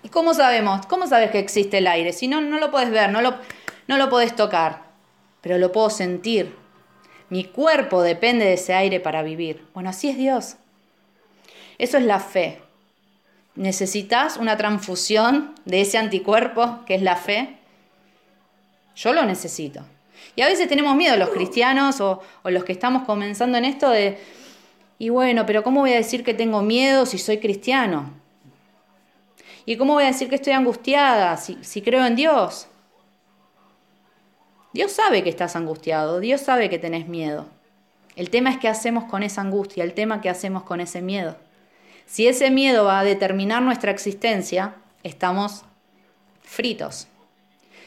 [0.04, 0.86] ¿Y cómo sabemos?
[0.86, 2.14] ¿Cómo sabes que existe el aire?
[2.14, 3.36] Si no, no lo puedes ver, no lo,
[3.88, 4.84] no lo puedes tocar,
[5.42, 6.56] pero lo puedo sentir.
[7.30, 9.66] Mi cuerpo depende de ese aire para vivir.
[9.74, 10.56] Bueno, así es Dios.
[11.78, 12.62] Eso es la fe.
[13.56, 17.58] ¿Necesitas una transfusión de ese anticuerpo que es la fe?
[18.96, 19.82] Yo lo necesito.
[20.36, 23.90] Y a veces tenemos miedo los cristianos o, o los que estamos comenzando en esto
[23.90, 24.18] de,
[24.98, 28.12] y bueno, pero ¿cómo voy a decir que tengo miedo si soy cristiano?
[29.70, 32.68] ¿Y cómo voy a decir que estoy angustiada si, creo en Dios?
[34.74, 37.46] Dios sabe que estás angustiado, Dios sabe que tenés miedo.
[38.16, 41.38] El tema es qué hacemos con esa angustia, el tema qué hacemos con ese miedo.
[42.08, 45.66] Si ese miedo va a determinar nuestra existencia, estamos
[46.42, 47.08] fritos.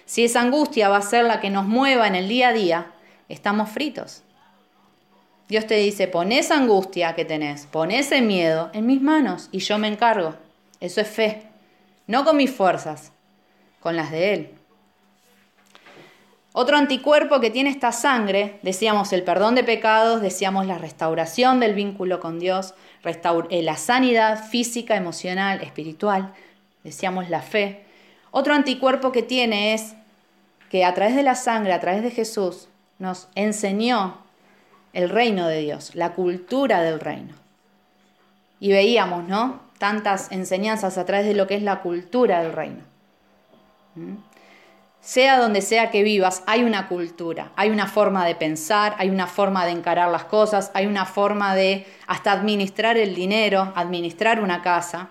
[0.05, 2.93] Si esa angustia va a ser la que nos mueva en el día a día,
[3.29, 4.23] estamos fritos.
[5.49, 9.59] Dios te dice, pon esa angustia que tenés, pon ese miedo en mis manos y
[9.59, 10.37] yo me encargo.
[10.79, 11.52] Eso es fe.
[12.07, 13.13] No con mis fuerzas,
[13.81, 14.51] con las de Él.
[16.55, 21.75] Otro anticuerpo que tiene esta sangre, decíamos el perdón de pecados, decíamos la restauración del
[21.75, 26.35] vínculo con Dios, eh, la sanidad física, emocional, espiritual,
[26.85, 27.85] decíamos la fe.
[28.31, 29.95] Otro anticuerpo que tiene es
[30.69, 34.19] que a través de la sangre, a través de Jesús, nos enseñó
[34.93, 37.35] el reino de Dios, la cultura del reino.
[38.61, 39.61] Y veíamos, ¿no?
[39.83, 42.85] Tantas enseñanzas a través de lo que es la cultura del reino.
[43.97, 44.15] ¿Mm?
[45.01, 49.27] Sea donde sea que vivas, hay una cultura, hay una forma de pensar, hay una
[49.27, 54.63] forma de encarar las cosas, hay una forma de hasta administrar el dinero, administrar una
[54.63, 55.11] casa.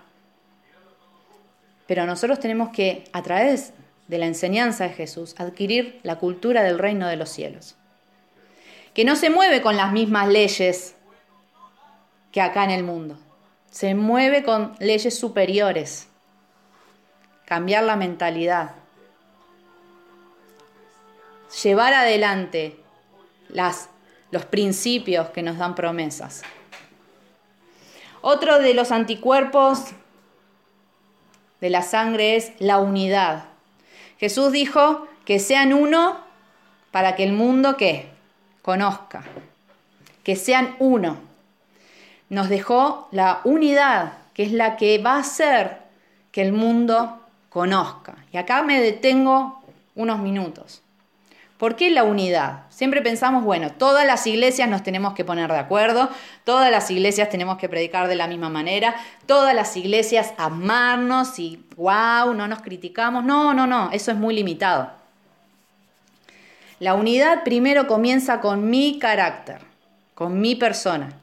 [1.86, 3.74] Pero nosotros tenemos que, a través
[4.08, 7.76] de la enseñanza de Jesús, adquirir la cultura del reino de los cielos
[8.94, 10.94] que no se mueve con las mismas leyes
[12.30, 13.18] que acá en el mundo.
[13.72, 16.06] Se mueve con leyes superiores.
[17.46, 18.74] Cambiar la mentalidad.
[21.62, 22.78] Llevar adelante
[23.48, 23.88] las,
[24.30, 26.42] los principios que nos dan promesas.
[28.20, 29.86] Otro de los anticuerpos
[31.62, 33.46] de la sangre es la unidad.
[34.18, 36.20] Jesús dijo que sean uno
[36.90, 38.10] para que el mundo ¿qué?
[38.60, 39.24] conozca,
[40.24, 41.31] que sean uno.
[42.32, 45.82] Nos dejó la unidad, que es la que va a hacer
[46.30, 48.16] que el mundo conozca.
[48.32, 49.62] Y acá me detengo
[49.94, 50.80] unos minutos.
[51.58, 52.62] ¿Por qué la unidad?
[52.70, 56.08] Siempre pensamos, bueno, todas las iglesias nos tenemos que poner de acuerdo,
[56.44, 58.94] todas las iglesias tenemos que predicar de la misma manera,
[59.26, 63.24] todas las iglesias amarnos y wow, no nos criticamos.
[63.24, 64.90] No, no, no, eso es muy limitado.
[66.78, 69.58] La unidad primero comienza con mi carácter,
[70.14, 71.18] con mi persona.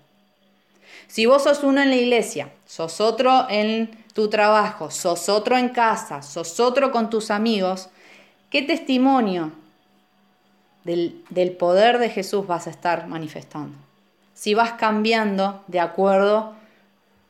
[1.10, 5.70] Si vos sos uno en la iglesia, sos otro en tu trabajo, sos otro en
[5.70, 7.90] casa, sos otro con tus amigos,
[8.52, 9.52] ¿qué testimonio
[10.84, 13.76] del, del poder de Jesús vas a estar manifestando?
[14.36, 16.54] Si vas cambiando de acuerdo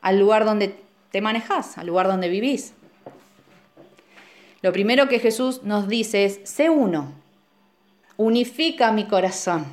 [0.01, 0.75] al lugar donde
[1.11, 2.73] te manejas, al lugar donde vivís.
[4.61, 7.13] Lo primero que Jesús nos dice es, sé uno,
[8.17, 9.65] unifica mi corazón.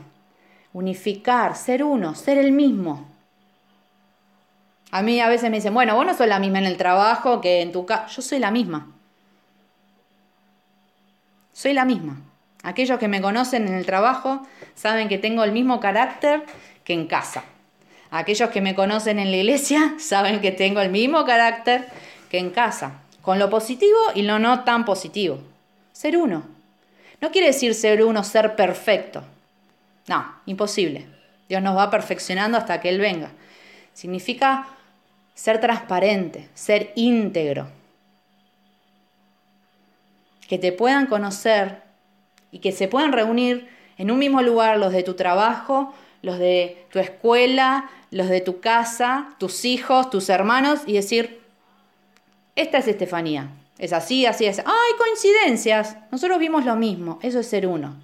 [0.73, 3.16] Unificar, ser uno, ser el mismo.
[4.91, 7.41] A mí a veces me dicen, bueno, vos no sos la misma en el trabajo
[7.41, 8.07] que en tu casa.
[8.09, 8.89] Yo soy la misma.
[11.53, 12.21] Soy la misma.
[12.63, 16.45] Aquellos que me conocen en el trabajo saben que tengo el mismo carácter
[16.85, 17.45] que en casa.
[18.11, 21.89] Aquellos que me conocen en la iglesia saben que tengo el mismo carácter
[22.31, 23.01] que en casa.
[23.23, 25.41] Con lo positivo y lo no tan positivo.
[25.93, 26.45] Ser uno.
[27.21, 29.25] No quiere decir ser uno, ser perfecto.
[30.07, 31.07] No, imposible.
[31.49, 33.31] Dios nos va perfeccionando hasta que Él venga.
[33.95, 34.69] Significa
[35.37, 37.69] ser transparente, ser íntegro.
[40.49, 41.83] Que te puedan conocer
[42.51, 43.69] y que se puedan reunir
[43.99, 48.61] en un mismo lugar los de tu trabajo, los de tu escuela, los de tu
[48.61, 51.41] casa, tus hijos, tus hermanos y decir,
[52.57, 54.61] esta es Estefanía, es así, así, es.
[54.61, 55.99] ¡Ay, coincidencias!
[56.11, 57.19] Nosotros vimos lo mismo.
[57.23, 57.95] Eso es ser uno.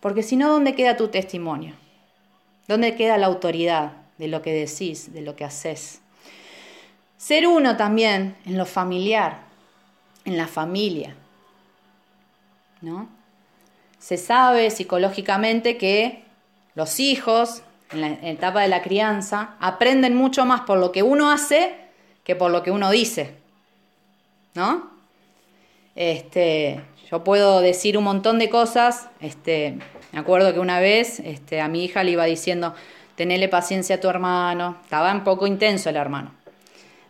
[0.00, 1.74] Porque si no, ¿dónde queda tu testimonio?
[2.68, 6.02] ¿Dónde queda la autoridad de lo que decís, de lo que haces?
[7.20, 9.40] Ser uno también en lo familiar,
[10.24, 11.14] en la familia.
[12.80, 13.10] ¿No?
[13.98, 16.24] Se sabe psicológicamente que
[16.74, 17.60] los hijos,
[17.92, 21.74] en la etapa de la crianza, aprenden mucho más por lo que uno hace
[22.24, 23.36] que por lo que uno dice.
[24.54, 24.90] ¿no?
[25.96, 26.80] Este,
[27.10, 29.10] yo puedo decir un montón de cosas.
[29.20, 29.78] Este,
[30.12, 32.74] me acuerdo que una vez este, a mi hija le iba diciendo,
[33.14, 34.78] tenele paciencia a tu hermano.
[34.82, 36.39] Estaba un poco intenso el hermano.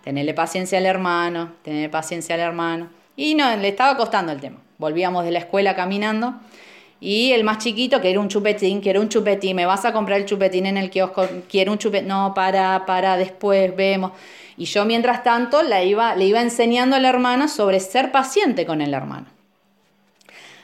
[0.04, 2.88] Tenele paciencia al hermano, tenele paciencia al hermano.
[3.16, 4.58] Y no, le estaba costando el tema.
[4.78, 6.34] Volvíamos de la escuela caminando.
[7.00, 9.92] Y el más chiquito, que era un chupetín, que era un chupetín, me vas a
[9.92, 14.12] comprar el chupetín en el kiosco, quiero un chupetín, no, para, para, después vemos.
[14.58, 18.82] Y yo mientras tanto la iba, le iba enseñando al hermano sobre ser paciente con
[18.82, 19.26] el hermano.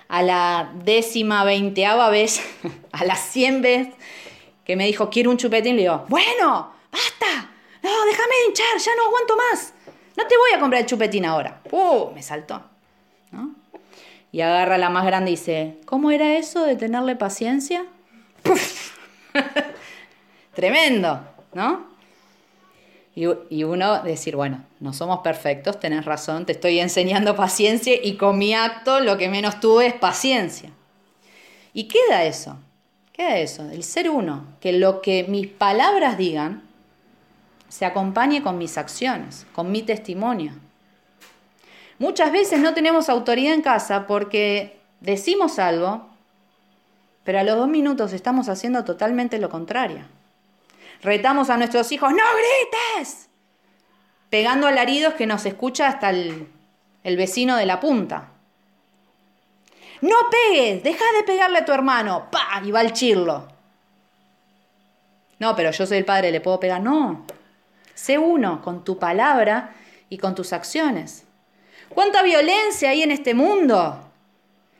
[0.08, 2.42] A la décima, veinteava vez,
[2.92, 3.94] a las cien veces
[4.66, 7.50] que me dijo, quiero un chupetín, le digo, bueno, basta,
[7.86, 9.72] no, déjame hinchar, ya no aguanto más.
[10.16, 11.60] No te voy a comprar el chupetín ahora.
[11.70, 12.10] ¡Uh!
[12.12, 12.62] Me saltó.
[14.32, 17.86] Y agarra la más grande y dice, ¿cómo era eso de tenerle paciencia?
[20.54, 21.20] Tremendo,
[21.54, 21.86] ¿no?
[23.14, 28.36] Y, uno decir, bueno, no somos perfectos, tenés razón, te estoy enseñando paciencia y con
[28.36, 30.70] mi acto lo que menos tuve es paciencia.
[31.72, 32.58] Y queda eso,
[33.12, 36.65] queda eso, el ser uno, que lo que mis palabras digan
[37.68, 40.52] se acompañe con mis acciones, con mi testimonio.
[41.98, 46.08] Muchas veces no tenemos autoridad en casa porque decimos algo,
[47.24, 50.04] pero a los dos minutos estamos haciendo totalmente lo contrario.
[51.02, 52.22] Retamos a nuestros hijos, no
[52.98, 53.28] grites,
[54.30, 56.48] pegando alaridos que nos escucha hasta el,
[57.02, 58.28] vecino de la punta.
[60.02, 63.48] No pegues, deja de pegarle a tu hermano, pa, y va al chirlo.
[65.38, 66.82] No, pero yo soy el padre, ¿le puedo pegar?
[66.82, 67.26] No.
[67.96, 69.74] Sé uno con tu palabra
[70.10, 71.24] y con tus acciones.
[71.88, 73.98] ¿Cuánta violencia hay en este mundo?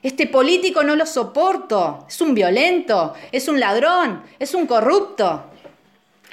[0.03, 2.05] Este político no lo soporto.
[2.07, 5.45] Es un violento, es un ladrón, es un corrupto.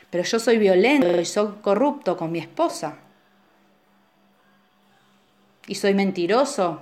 [0.09, 2.97] Pero yo soy violento y soy corrupto con mi esposa.
[5.65, 6.81] Y soy mentiroso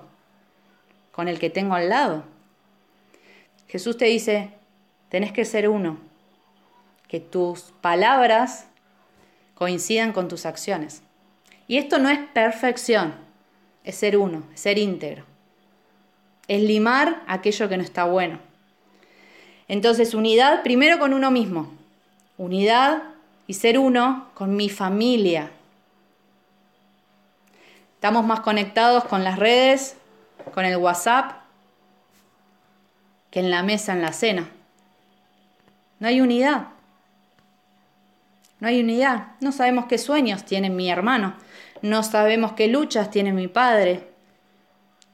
[1.11, 2.23] con el que tengo al lado.
[3.67, 4.49] Jesús te dice,
[5.09, 5.99] tenés que ser uno,
[7.07, 8.65] que tus palabras
[9.62, 11.04] coincidan con tus acciones.
[11.67, 13.13] Y esto no es perfección,
[13.84, 15.24] es ser uno, es ser íntegro.
[16.47, 18.39] Es limar aquello que no está bueno.
[19.67, 21.71] Entonces, unidad primero con uno mismo.
[22.39, 23.04] Unidad
[23.45, 25.52] y ser uno con mi familia.
[27.93, 29.95] Estamos más conectados con las redes,
[30.56, 31.34] con el WhatsApp,
[33.30, 34.50] que en la mesa, en la cena.
[36.00, 36.69] No hay unidad.
[38.62, 39.34] No hay unidad.
[39.41, 41.34] No sabemos qué sueños tiene mi hermano.
[41.82, 44.08] No sabemos qué luchas tiene mi padre.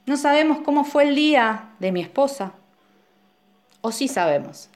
[0.06, 2.52] No sabemos cómo fue el día de mi esposa.
[3.80, 4.68] O sí sabemos.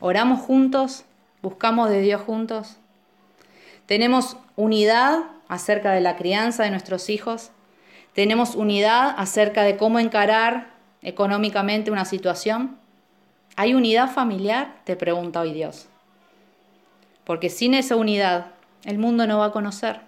[0.00, 1.04] Oramos juntos,
[1.42, 2.78] buscamos de Dios juntos.
[3.84, 5.18] Tenemos unidad
[5.48, 7.50] acerca de la crianza de nuestros hijos.
[8.14, 10.70] Tenemos unidad acerca de cómo encarar
[11.02, 12.78] económicamente una situación.
[13.56, 14.80] ¿Hay unidad familiar?
[14.84, 15.90] Te pregunta hoy Dios.
[17.24, 18.52] Porque sin esa unidad
[18.84, 20.00] el mundo no va a conocer.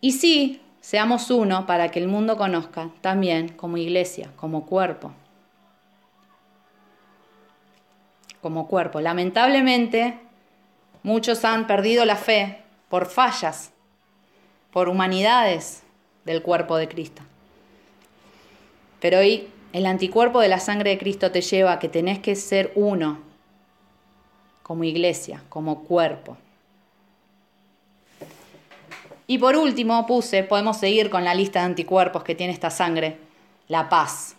[0.00, 5.12] Y sí, seamos uno para que el mundo conozca también como iglesia, como cuerpo.
[8.40, 9.00] Como cuerpo.
[9.00, 10.18] Lamentablemente,
[11.02, 13.72] muchos han perdido la fe por fallas,
[14.70, 15.82] por humanidades
[16.24, 17.22] del cuerpo de Cristo.
[19.00, 22.36] Pero hoy el anticuerpo de la sangre de Cristo te lleva a que tenés que
[22.36, 23.27] ser uno
[24.68, 26.36] como iglesia, como cuerpo.
[29.26, 33.16] Y por último puse, podemos seguir con la lista de anticuerpos que tiene esta sangre,
[33.66, 34.36] la paz.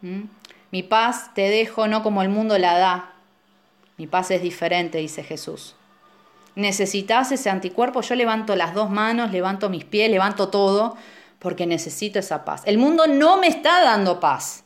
[0.00, 0.22] ¿Mm?
[0.70, 3.12] Mi paz te dejo no como el mundo la da,
[3.98, 5.76] mi paz es diferente, dice Jesús.
[6.54, 10.96] Necesitas ese anticuerpo, yo levanto las dos manos, levanto mis pies, levanto todo,
[11.38, 12.62] porque necesito esa paz.
[12.64, 14.64] El mundo no me está dando paz.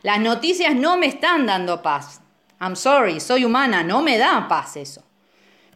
[0.00, 2.22] Las noticias no me están dando paz.
[2.60, 5.02] I'm sorry, soy humana, no me da paz eso.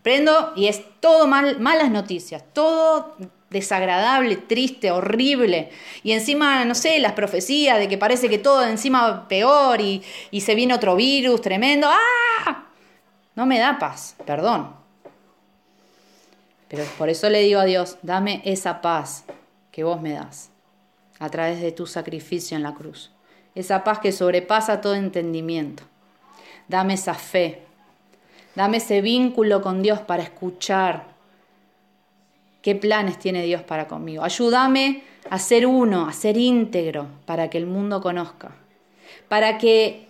[0.02, 3.16] Prendo y es todo mal, malas noticias, todo
[3.50, 5.70] desagradable, triste, horrible.
[6.02, 10.40] Y encima, no sé, las profecías de que parece que todo encima peor y, y
[10.42, 11.88] se viene otro virus tremendo.
[11.90, 12.66] ¡Ah!
[13.34, 14.74] No me da paz, perdón.
[16.68, 19.24] Pero por eso le digo a Dios, dame esa paz
[19.72, 20.50] que vos me das
[21.18, 23.10] a través de tu sacrificio en la cruz.
[23.54, 25.82] Esa paz que sobrepasa todo entendimiento.
[26.68, 27.62] Dame esa fe.
[28.54, 31.04] Dame ese vínculo con Dios para escuchar
[32.62, 34.22] qué planes tiene Dios para conmigo.
[34.22, 38.52] Ayúdame a ser uno, a ser íntegro, para que el mundo conozca.
[39.28, 40.08] Para que,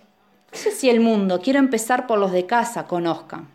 [0.53, 3.49] no sé si el mundo, quiero empezar por los de casa, conozcan.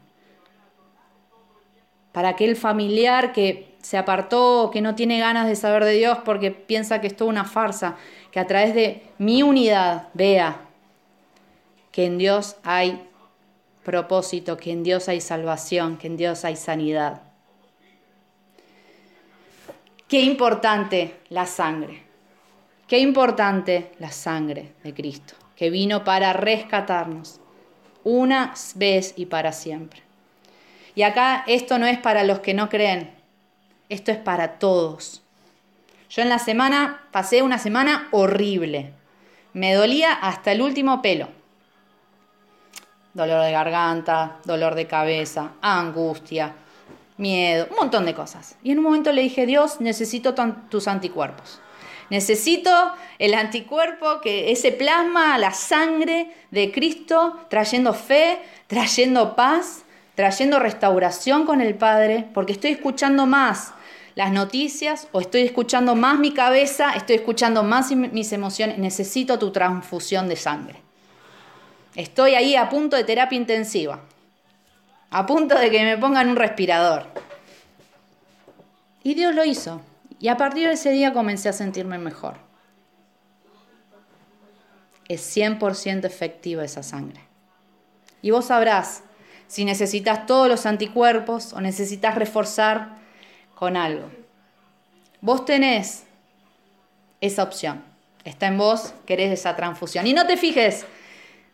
[2.11, 6.51] Para aquel familiar que se apartó, que no tiene ganas de saber de Dios porque
[6.51, 7.95] piensa que es toda una farsa,
[8.31, 10.62] que a través de mi unidad vea
[11.93, 13.07] que en Dios hay
[13.85, 17.21] propósito, que en Dios hay salvación, que en Dios hay sanidad.
[20.07, 22.01] Qué importante la sangre,
[22.87, 27.39] qué importante la sangre de Cristo, que vino para rescatarnos
[28.03, 30.01] una vez y para siempre.
[30.95, 33.11] Y acá esto no es para los que no creen,
[33.89, 35.21] esto es para todos.
[36.09, 38.93] Yo en la semana pasé una semana horrible.
[39.53, 41.42] Me dolía hasta el último pelo
[43.13, 46.55] dolor de garganta, dolor de cabeza, angustia,
[47.17, 48.55] miedo, un montón de cosas.
[48.63, 50.33] Y en un momento le dije, Dios, necesito
[50.69, 51.59] tus anticuerpos.
[52.09, 52.71] Necesito
[53.17, 59.83] el anticuerpo, que ese plasma, la sangre de Cristo, trayendo fe, trayendo paz,
[60.15, 63.73] trayendo restauración con el Padre, porque estoy escuchando más
[64.15, 69.51] las noticias o estoy escuchando más mi cabeza, estoy escuchando más mis emociones, necesito tu
[69.51, 70.82] transfusión de sangre.
[71.95, 74.01] Estoy ahí a punto de terapia intensiva.
[75.11, 77.05] A punto de que me pongan un respirador.
[79.03, 79.81] Y Dios lo hizo.
[80.19, 82.35] Y a partir de ese día comencé a sentirme mejor.
[85.07, 87.21] Es 100% efectiva esa sangre.
[88.21, 89.03] Y vos sabrás
[89.47, 92.97] si necesitas todos los anticuerpos o necesitas reforzar
[93.53, 94.09] con algo.
[95.21, 96.05] Vos tenés
[97.21, 97.83] esa opción.
[98.23, 100.07] Está en vos, querés esa transfusión.
[100.07, 100.85] Y no te fijes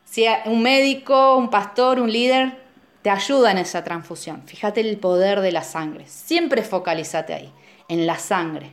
[0.10, 2.58] si un médico, un pastor, un líder
[3.04, 4.42] te ayuda en esa transfusión.
[4.48, 6.08] Fíjate el poder de la sangre.
[6.08, 7.54] Siempre focalízate ahí,
[7.88, 8.72] en la sangre.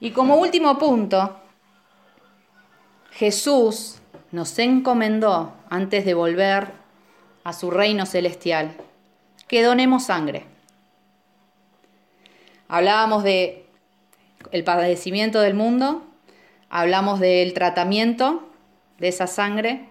[0.00, 1.36] Y como último punto,
[3.12, 4.00] Jesús
[4.32, 6.72] nos encomendó, antes de volver
[7.44, 8.76] a su reino celestial,
[9.46, 10.44] que donemos sangre.
[12.66, 13.68] Hablábamos de
[14.50, 16.02] el padecimiento del mundo,
[16.70, 18.48] hablamos del tratamiento
[18.98, 19.88] de esa sangre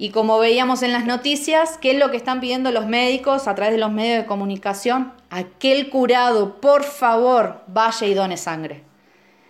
[0.00, 3.54] y como veíamos en las noticias, ¿qué es lo que están pidiendo los médicos a
[3.54, 5.12] través de los medios de comunicación?
[5.28, 8.82] Aquel curado, por favor, vaya y done sangre.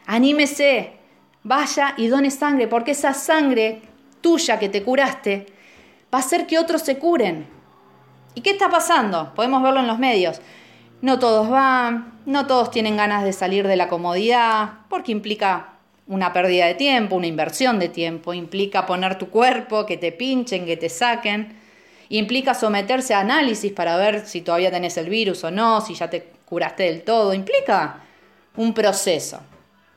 [0.06, 0.94] Anímese,
[1.44, 3.82] vaya y done sangre, porque esa sangre
[4.20, 5.46] tuya que te curaste
[6.12, 7.46] va a hacer que otros se curen.
[8.34, 9.32] ¿Y qué está pasando?
[9.36, 10.40] Podemos verlo en los medios.
[11.00, 15.69] No todos van, no todos tienen ganas de salir de la comodidad, porque implica
[16.10, 20.66] una pérdida de tiempo, una inversión de tiempo, implica poner tu cuerpo, que te pinchen,
[20.66, 21.56] que te saquen,
[22.08, 26.10] implica someterse a análisis para ver si todavía tenés el virus o no, si ya
[26.10, 28.00] te curaste del todo, implica
[28.56, 29.40] un proceso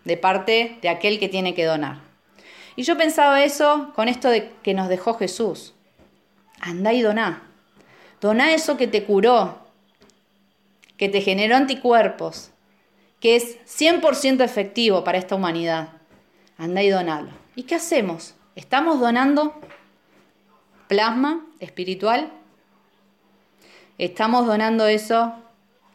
[0.05, 1.97] de parte de aquel que tiene que donar.
[2.75, 5.73] Y yo pensaba eso con esto de que nos dejó Jesús.
[6.59, 7.41] Andá y doná.
[8.21, 9.65] Doná eso que te curó,
[10.95, 12.51] que te generó anticuerpos,
[13.19, 15.92] que es 100% efectivo para esta humanidad.
[16.63, 17.29] Anda y donalo.
[17.57, 18.35] ¿Y qué hacemos?
[18.55, 19.53] ¿Estamos donando
[20.87, 22.31] plasma espiritual?
[23.97, 25.33] ¿Estamos donando eso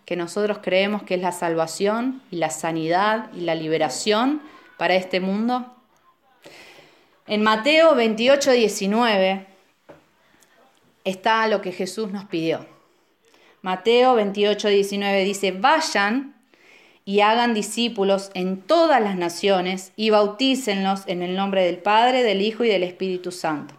[0.05, 4.43] que nosotros creemos que es la salvación y la sanidad y la liberación
[4.77, 5.75] para este mundo?
[7.27, 9.47] En Mateo 28, 19
[11.05, 12.67] está lo que Jesús nos pidió.
[13.63, 16.38] Mateo 28, 19 dice, vayan
[17.09, 22.43] y hagan discípulos en todas las naciones y bautícenlos en el nombre del Padre, del
[22.43, 23.75] Hijo y del Espíritu Santo.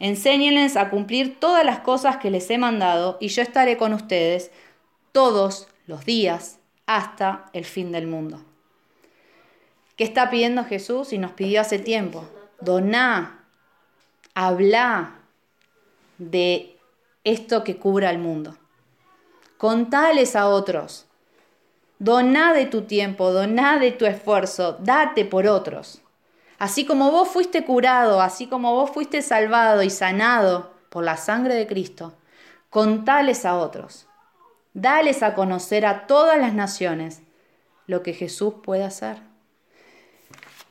[0.00, 4.50] Enséñenles a cumplir todas las cosas que les he mandado y yo estaré con ustedes
[5.12, 8.40] todos los días hasta el fin del mundo.
[9.94, 12.28] ¿Qué está pidiendo Jesús y nos pidió hace tiempo?
[12.60, 13.44] Doná,
[14.34, 15.20] habla
[16.18, 16.76] de
[17.22, 18.56] esto que cubra el mundo.
[19.56, 21.05] Contales a otros.
[21.98, 26.02] Doná de tu tiempo, doná de tu esfuerzo, date por otros.
[26.58, 31.54] Así como vos fuiste curado, así como vos fuiste salvado y sanado por la sangre
[31.54, 32.14] de Cristo,
[32.70, 34.06] contales a otros.
[34.74, 37.22] Dales a conocer a todas las naciones
[37.86, 39.18] lo que Jesús puede hacer.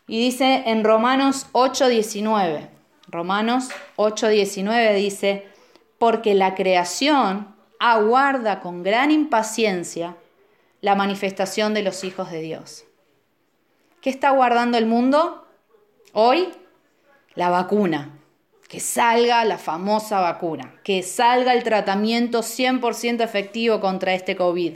[0.08, 2.70] Y dice en Romanos 8:19,
[3.08, 5.48] Romanos 8:19 dice,
[5.98, 10.16] porque la creación aguarda con gran impaciencia
[10.86, 12.86] la manifestación de los hijos de Dios.
[14.02, 15.48] ¿Qué está aguardando el mundo
[16.14, 16.50] hoy?
[17.34, 18.20] La vacuna.
[18.70, 24.74] Que salga la famosa vacuna, que salga el tratamiento 100% efectivo contra este COVID.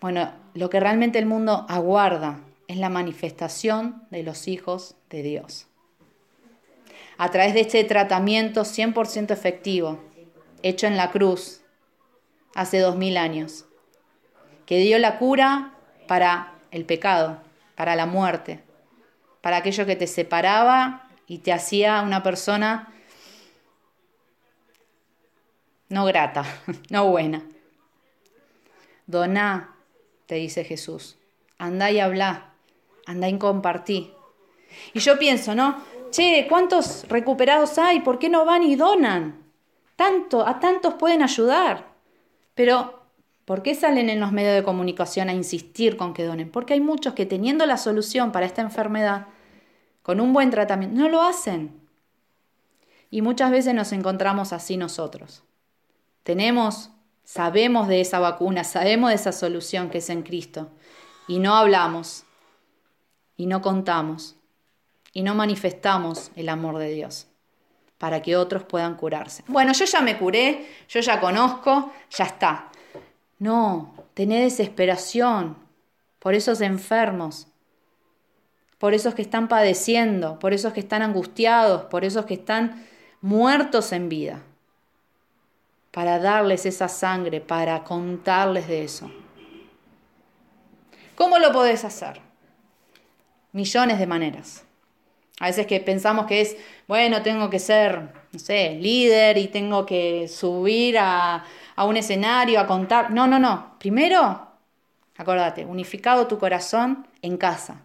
[0.00, 5.66] Bueno, lo que realmente el mundo aguarda es la manifestación de los hijos de Dios.
[7.18, 10.02] A través de este tratamiento 100% efectivo,
[10.62, 11.60] hecho en la cruz
[12.54, 13.66] hace dos mil años,
[14.66, 15.74] que dio la cura
[16.06, 17.38] para el pecado,
[17.74, 18.62] para la muerte,
[19.40, 22.92] para aquello que te separaba y te hacía una persona
[25.88, 26.44] no grata,
[26.90, 27.42] no buena.
[29.06, 29.76] Doná,
[30.26, 31.16] te dice Jesús,
[31.58, 32.54] andá y habla,
[33.06, 34.12] andá y compartí.
[34.92, 35.82] Y yo pienso, ¿no?
[36.10, 38.00] Che, ¿cuántos recuperados hay?
[38.00, 39.44] ¿Por qué no van y donan?
[39.96, 41.92] Tanto, a tantos pueden ayudar.
[42.54, 43.03] Pero,
[43.44, 46.50] ¿por qué salen en los medios de comunicación a insistir con que donen?
[46.50, 49.26] Porque hay muchos que teniendo la solución para esta enfermedad,
[50.02, 51.80] con un buen tratamiento, no lo hacen.
[53.10, 55.44] Y muchas veces nos encontramos así nosotros.
[56.22, 56.90] Tenemos,
[57.22, 60.70] sabemos de esa vacuna, sabemos de esa solución que es en Cristo,
[61.28, 62.24] y no hablamos,
[63.36, 64.36] y no contamos,
[65.12, 67.28] y no manifestamos el amor de Dios
[67.98, 69.44] para que otros puedan curarse.
[69.46, 72.70] Bueno, yo ya me curé, yo ya conozco, ya está.
[73.38, 75.56] No, tené desesperación
[76.18, 77.48] por esos enfermos,
[78.78, 82.86] por esos que están padeciendo, por esos que están angustiados, por esos que están
[83.20, 84.42] muertos en vida.
[85.90, 89.08] para darles esa sangre, para contarles de eso.
[91.14, 92.20] ¿Cómo lo podés hacer?
[93.52, 94.64] Millones de maneras.
[95.38, 96.56] A veces que pensamos que es,
[96.88, 101.44] bueno, tengo que ser, no sé, líder y tengo que subir a,
[101.76, 103.10] a un escenario a contar.
[103.10, 103.76] No, no, no.
[103.78, 104.48] Primero,
[105.16, 107.82] acordate, unificado tu corazón en casa,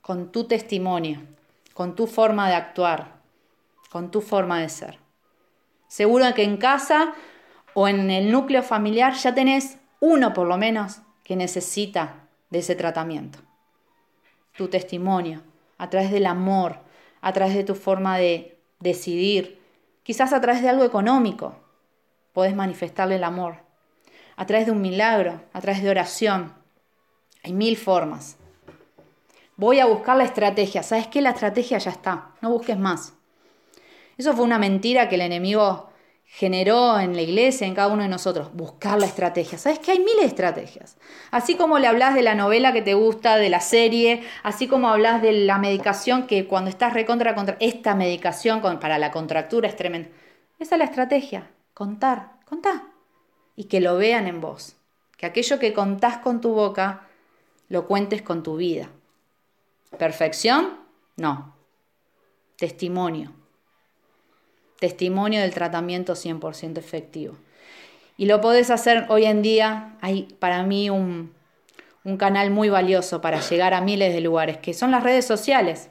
[0.00, 1.22] con tu testimonio,
[1.72, 3.20] con tu forma de actuar,
[3.90, 4.98] con tu forma de ser.
[5.88, 7.14] Seguro que en casa
[7.74, 12.74] o en el núcleo familiar ya tenés uno por lo menos que necesita de ese
[12.74, 13.38] tratamiento.
[14.56, 15.42] Tu testimonio,
[15.78, 16.78] a través del amor,
[17.20, 19.60] a través de tu forma de decidir,
[20.02, 21.56] quizás a través de algo económico,
[22.34, 23.62] podés manifestarle el amor,
[24.36, 26.52] a través de un milagro, a través de oración.
[27.42, 28.36] Hay mil formas.
[29.56, 30.82] Voy a buscar la estrategia.
[30.82, 31.22] ¿Sabes qué?
[31.22, 32.32] La estrategia ya está.
[32.42, 33.14] No busques más.
[34.18, 35.90] Eso fue una mentira que el enemigo
[36.24, 39.56] generó en la iglesia, en cada uno de nosotros, buscar la estrategia.
[39.56, 40.96] ¿Sabes que hay miles de estrategias?
[41.30, 44.88] Así como le hablas de la novela que te gusta, de la serie, así como
[44.88, 49.76] hablas de la medicación que cuando estás recontra contra esta medicación para la contractura es
[49.76, 50.08] tremenda.
[50.58, 52.88] Esa es la estrategia, contar, contá.
[53.56, 54.76] Y que lo vean en vos.
[55.16, 57.08] Que aquello que contás con tu boca,
[57.68, 58.88] lo cuentes con tu vida.
[59.98, 60.78] ¿Perfección?
[61.16, 61.54] No.
[62.56, 63.32] Testimonio
[64.84, 67.36] testimonio del tratamiento 100% efectivo.
[68.18, 71.34] Y lo podés hacer hoy en día, hay para mí un,
[72.04, 75.90] un canal muy valioso para llegar a miles de lugares, que son las redes sociales.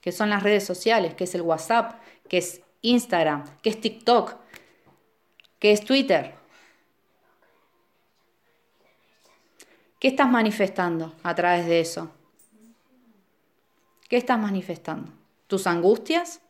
[0.00, 4.36] Que son las redes sociales, que es el WhatsApp, que es Instagram, que es TikTok,
[5.58, 6.34] que es Twitter.
[9.98, 12.10] ¿Qué estás manifestando a través de eso?
[14.08, 15.12] ¿Qué estás manifestando?
[15.46, 16.40] ¿Tus angustias?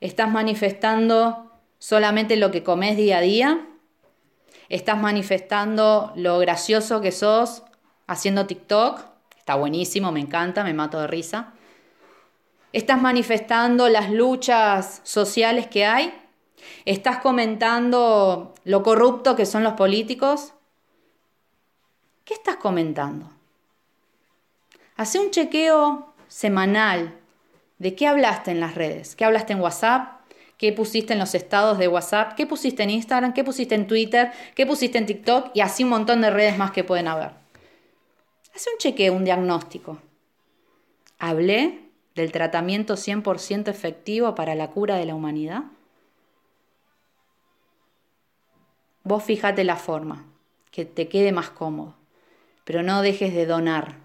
[0.00, 3.66] ¿Estás manifestando solamente lo que comes día a día?
[4.68, 7.62] ¿Estás manifestando lo gracioso que sos
[8.06, 9.00] haciendo TikTok?
[9.38, 11.54] Está buenísimo, me encanta, me mato de risa.
[12.72, 16.14] ¿Estás manifestando las luchas sociales que hay?
[16.84, 20.52] ¿Estás comentando lo corrupto que son los políticos?
[22.24, 23.30] ¿Qué estás comentando?
[24.96, 27.20] Hace un chequeo semanal
[27.80, 29.16] ¿De qué hablaste en las redes?
[29.16, 30.20] ¿Qué hablaste en WhatsApp?
[30.58, 32.34] ¿Qué pusiste en los estados de WhatsApp?
[32.34, 33.32] ¿Qué pusiste en Instagram?
[33.32, 34.32] ¿Qué pusiste en Twitter?
[34.54, 35.52] ¿Qué pusiste en TikTok?
[35.54, 37.30] Y así un montón de redes más que pueden haber.
[38.54, 39.98] Hace un chequeo, un diagnóstico.
[41.18, 45.64] ¿Hablé del tratamiento 100% efectivo para la cura de la humanidad?
[49.02, 50.26] Vos fíjate la forma,
[50.70, 51.96] que te quede más cómodo,
[52.64, 53.96] pero no dejes de donar,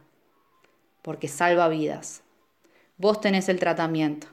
[1.02, 2.24] porque salva vidas
[2.98, 4.28] vos tenés el tratamiento.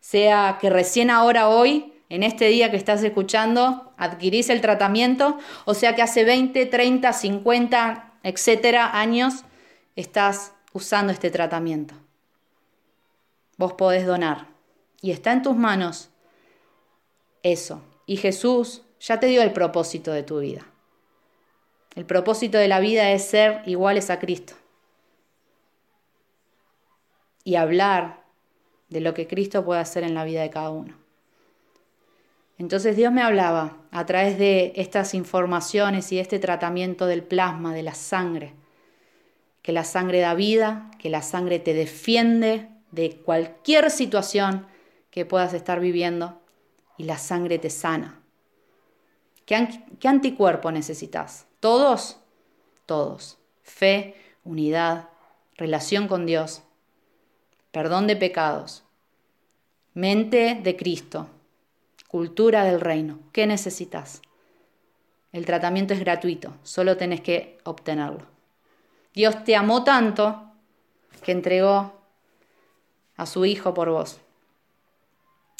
[0.00, 5.74] Sea que recién ahora, hoy, en este día que estás escuchando, adquirís el tratamiento, o
[5.74, 9.44] sea que hace 20, 30, 50, etcétera, años
[9.96, 11.94] estás usando este tratamiento.
[13.56, 14.48] Vos podés donar
[15.00, 16.10] y está en tus manos
[17.42, 17.82] eso.
[18.06, 20.66] Y Jesús ya te dio el propósito de tu vida.
[21.94, 24.54] El propósito de la vida es ser iguales a Cristo
[27.42, 28.22] y hablar
[28.88, 30.94] de lo que Cristo puede hacer en la vida de cada uno.
[32.58, 37.82] Entonces Dios me hablaba a través de estas informaciones y este tratamiento del plasma, de
[37.82, 38.52] la sangre,
[39.62, 44.66] que la sangre da vida, que la sangre te defiende de cualquier situación
[45.10, 46.40] que puedas estar viviendo
[46.96, 48.20] y la sangre te sana.
[49.46, 51.46] ¿Qué, anticuerpo necesitas?
[51.58, 52.18] ¿Todos?
[52.86, 53.38] Todos.
[53.62, 55.08] Fe, unidad,
[55.56, 56.62] relación con Dios
[57.70, 58.84] perdón de pecados,
[59.94, 61.28] mente de Cristo,
[62.08, 63.20] cultura del reino.
[63.32, 64.22] ¿Qué necesitas?
[65.32, 68.26] El tratamiento es gratuito, solo tenés que obtenerlo.
[69.14, 70.52] Dios te amó tanto
[71.22, 72.00] que entregó
[73.16, 74.20] a su Hijo por vos.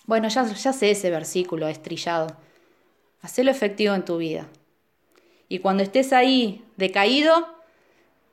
[0.06, 2.36] Bueno, ya, ya sé ese versículo estrillado.
[3.22, 4.48] Hacelo efectivo en tu vida.
[5.48, 7.60] Y cuando estés ahí decaído,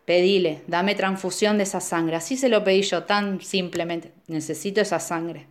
[0.08, 2.16] Pedile, dame transfusión de esa sangre.
[2.16, 4.14] Así se lo pedí yo tan simplemente.
[4.28, 5.48] Necesito esa sangre.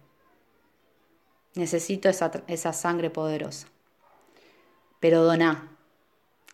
[1.55, 3.69] Necesito esa, esa sangre poderosa.
[4.99, 5.77] Pero doná.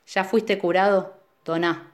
[0.08, 1.16] ¿Ya fuiste curado?
[1.44, 1.91] Doná.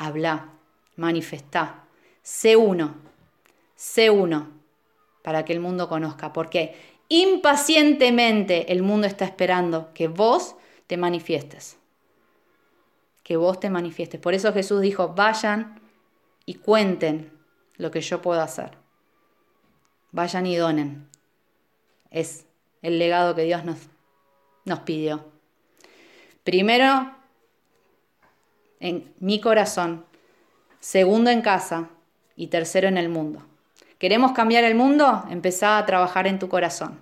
[0.00, 0.50] Habla.
[0.96, 1.84] Manifestá.
[2.22, 2.96] Sé uno.
[3.74, 4.48] Sé uno.
[5.22, 6.32] Para que el mundo conozca.
[6.32, 6.74] Porque
[7.08, 11.80] impacientemente el mundo está esperando que vos te manifiestes
[13.30, 14.20] que vos te manifiestes.
[14.20, 15.80] Por eso Jesús dijo, vayan
[16.46, 17.32] y cuenten
[17.76, 18.76] lo que yo puedo hacer.
[20.10, 21.08] Vayan y donen.
[22.10, 22.46] Es
[22.82, 23.78] el legado que Dios nos,
[24.64, 25.30] nos pidió.
[26.42, 27.14] Primero,
[28.80, 30.04] en mi corazón,
[30.80, 31.90] segundo en casa
[32.34, 33.42] y tercero en el mundo.
[33.98, 35.24] ¿Queremos cambiar el mundo?
[35.28, 36.98] Empezá a trabajar en tu corazón.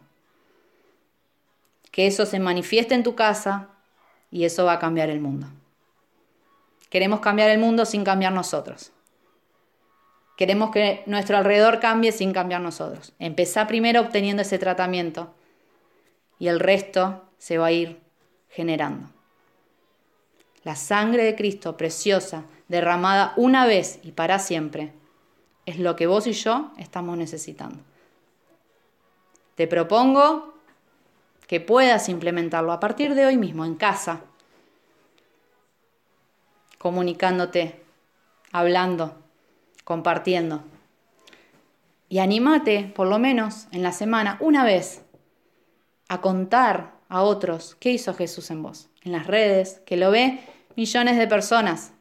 [1.92, 3.68] Que eso se manifieste en tu casa
[4.30, 5.46] y eso va a cambiar el mundo.
[6.90, 8.92] Queremos cambiar el mundo sin cambiar nosotros.
[10.36, 13.12] Queremos que nuestro alrededor cambie sin cambiar nosotros.
[13.18, 15.34] Empezá primero obteniendo ese tratamiento
[16.38, 18.00] y el resto se va a ir
[18.48, 19.08] generando.
[20.64, 24.92] La sangre de Cristo preciosa, derramada una vez y para siempre,
[25.66, 27.78] es lo que vos y yo estamos necesitando.
[29.54, 30.54] Te propongo
[31.46, 34.20] que puedas implementarlo a partir de hoy mismo en casa,
[36.78, 37.82] comunicándote,
[38.52, 39.16] hablando
[39.88, 40.64] compartiendo.
[42.10, 45.00] Y anímate, por lo menos en la semana, una vez,
[46.10, 50.40] a contar a otros qué hizo Jesús en vos, en las redes, que lo ve
[50.76, 51.92] millones de personas.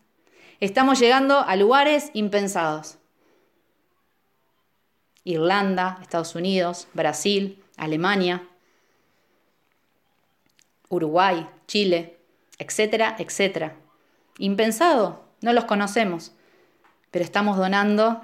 [0.59, 2.97] Estamos llegando a lugares impensados.
[5.23, 8.47] Irlanda, Estados Unidos, Brasil, Alemania,
[10.89, 12.17] Uruguay, Chile,
[12.59, 13.75] etcétera, etcétera.
[14.37, 16.33] Impensado, no los conocemos
[17.11, 18.21] pero estamos donando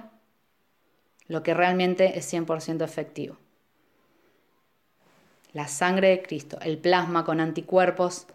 [1.27, 3.37] lo que realmente es 100% efectivo.
[5.53, 8.27] La sangre de Cristo, el plasma con anticuerpos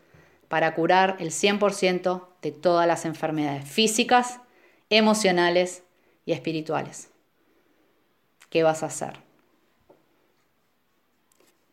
[0.49, 4.41] para curar el 100% de todas las enfermedades físicas,
[4.91, 5.83] emocionales
[6.25, 7.11] y espirituales.
[8.51, 9.19] ¿Qué vas a hacer?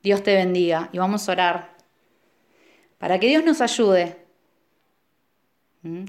[0.03, 1.75] Dios te bendiga y vamos a orar
[2.99, 4.23] para que Dios nos ayude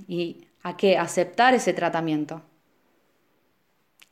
[0.06, 2.42] y a que aceptar ese tratamiento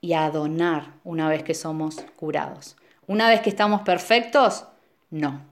[0.00, 2.76] y a donar una vez que somos curados.
[3.06, 4.66] Una vez que estamos perfectos,
[5.10, 5.42] no.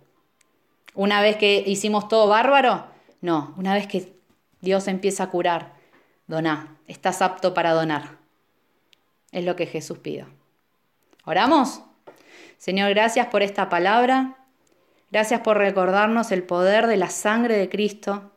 [0.95, 2.92] Una vez que hicimos todo bárbaro,
[3.23, 3.55] no.
[3.57, 4.13] Una vez que
[4.61, 5.73] Dios empieza a curar,
[6.27, 6.77] doná.
[6.87, 8.19] Estás apto para donar.
[9.31, 10.27] Es lo que Jesús pide.
[11.25, 11.83] ¿Oramos?
[12.59, 14.37] Señor, gracias por esta palabra.
[15.11, 18.33] Gracias por recordarnos el poder de la sangre de Cristo.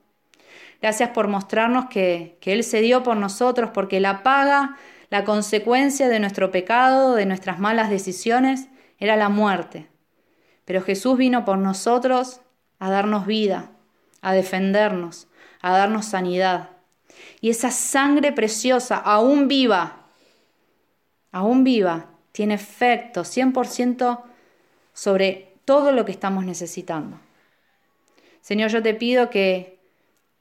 [0.81, 4.77] Gracias por mostrarnos que, que Él se dio por nosotros, porque la paga
[5.09, 8.67] la consecuencia de nuestro pecado, de nuestras malas decisiones,
[8.99, 9.88] era la muerte.
[10.65, 12.41] Pero Jesús vino por nosotros
[12.79, 13.71] a darnos vida,
[14.26, 15.28] a defendernos,
[15.61, 16.71] a darnos sanidad.
[17.41, 20.07] Y esa sangre preciosa, aún viva,
[21.32, 24.23] aún viva, tiene efecto 100%
[24.93, 27.19] sobre todo lo que estamos necesitando.
[28.41, 29.78] Señor, yo te pido que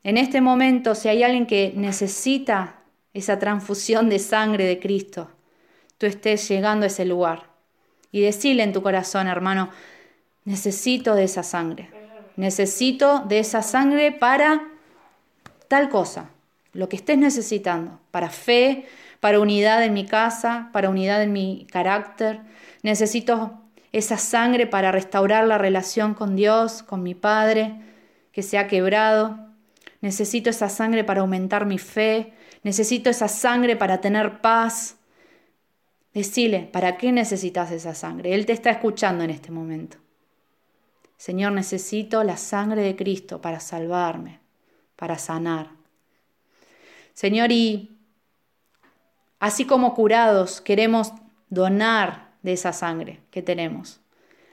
[0.02, 2.76] en este momento, si hay alguien que necesita
[3.12, 5.30] esa transfusión de sangre de Cristo,
[5.98, 7.50] tú estés llegando a ese lugar.
[8.10, 9.68] Y decirle en tu corazón, hermano,
[10.46, 12.03] necesito de esa sangre.
[12.36, 14.68] Necesito de esa sangre para
[15.68, 16.30] tal cosa,
[16.72, 18.86] lo que estés necesitando, para fe,
[19.20, 22.40] para unidad en mi casa, para unidad en mi carácter.
[22.82, 23.58] Necesito
[23.92, 27.74] esa sangre para restaurar la relación con Dios, con mi Padre,
[28.32, 29.38] que se ha quebrado.
[30.00, 34.96] Necesito esa sangre para aumentar mi fe, necesito esa sangre para tener paz.
[36.12, 38.34] Decile, ¿para qué necesitas esa sangre?
[38.34, 40.03] Él te está escuchando en este momento.
[41.16, 44.40] Señor, necesito la sangre de Cristo para salvarme,
[44.96, 45.70] para sanar.
[47.12, 47.96] Señor, y
[49.38, 51.12] así como curados queremos
[51.48, 54.00] donar de esa sangre que tenemos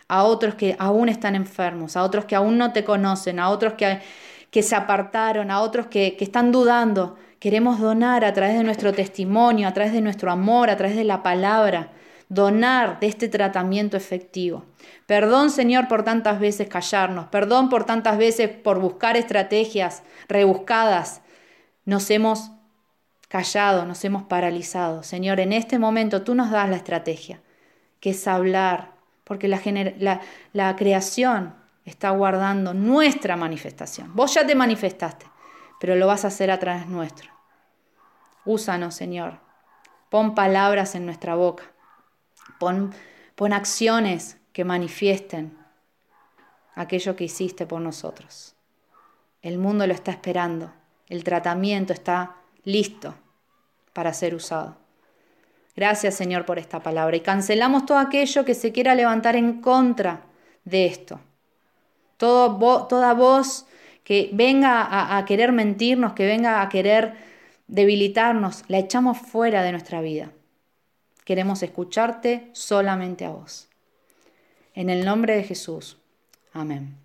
[0.07, 3.75] a otros que aún están enfermos, a otros que aún no te conocen, a otros
[3.75, 7.15] que, se apartaron, a otros que están dudando.
[7.39, 11.05] Queremos donar a través de nuestro testimonio, a través de nuestro amor, a través de
[11.05, 11.89] la palabra,
[12.31, 14.63] donar de este tratamiento efectivo.
[15.05, 21.21] Perdón, Señor, por tantas veces callarnos, perdón por tantas veces por buscar estrategias rebuscadas.
[21.83, 22.51] Nos hemos
[23.27, 25.03] callado, nos hemos paralizado.
[25.03, 27.41] Señor, en este momento tú nos das la estrategia,
[27.99, 28.93] que es hablar,
[29.25, 31.53] porque la, creación
[31.83, 34.15] está guardando nuestra manifestación.
[34.15, 35.25] Vos ya te manifestaste,
[35.81, 37.29] pero lo vas a hacer a través nuestro.
[38.45, 39.39] Úsanos, Señor.
[40.09, 41.65] Pon palabras en nuestra boca.
[42.61, 42.93] Pon,
[43.53, 45.57] acciones que manifiesten
[46.75, 48.53] aquello que hiciste por nosotros.
[49.41, 50.71] El mundo lo está esperando.
[51.09, 53.15] El tratamiento está listo
[53.93, 54.77] para ser usado.
[55.75, 60.21] Gracias Señor por esta palabra y cancelamos todo aquello que se quiera levantar en contra
[60.63, 61.19] de esto.
[62.17, 63.65] Toda voz
[64.03, 67.15] que venga a querer mentirnos, que venga a querer
[67.67, 70.31] debilitarnos, la echamos fuera de nuestra vida.
[71.23, 73.69] Queremos escucharte solamente a vos.
[74.73, 75.97] En el nombre de Jesús.
[76.53, 76.97] Amén.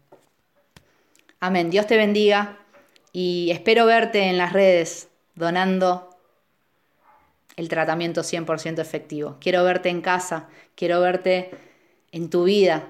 [1.41, 1.71] Amén.
[1.71, 2.59] Dios te bendiga
[3.13, 6.11] y espero verte en las redes donando
[7.57, 9.37] el tratamiento 100% efectivo.
[9.41, 11.51] Quiero verte en casa, quiero verte
[12.13, 12.89] en tu vida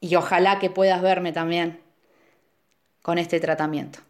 [0.00, 1.80] y ojalá que puedas verme también
[3.02, 4.00] con este tratamiento.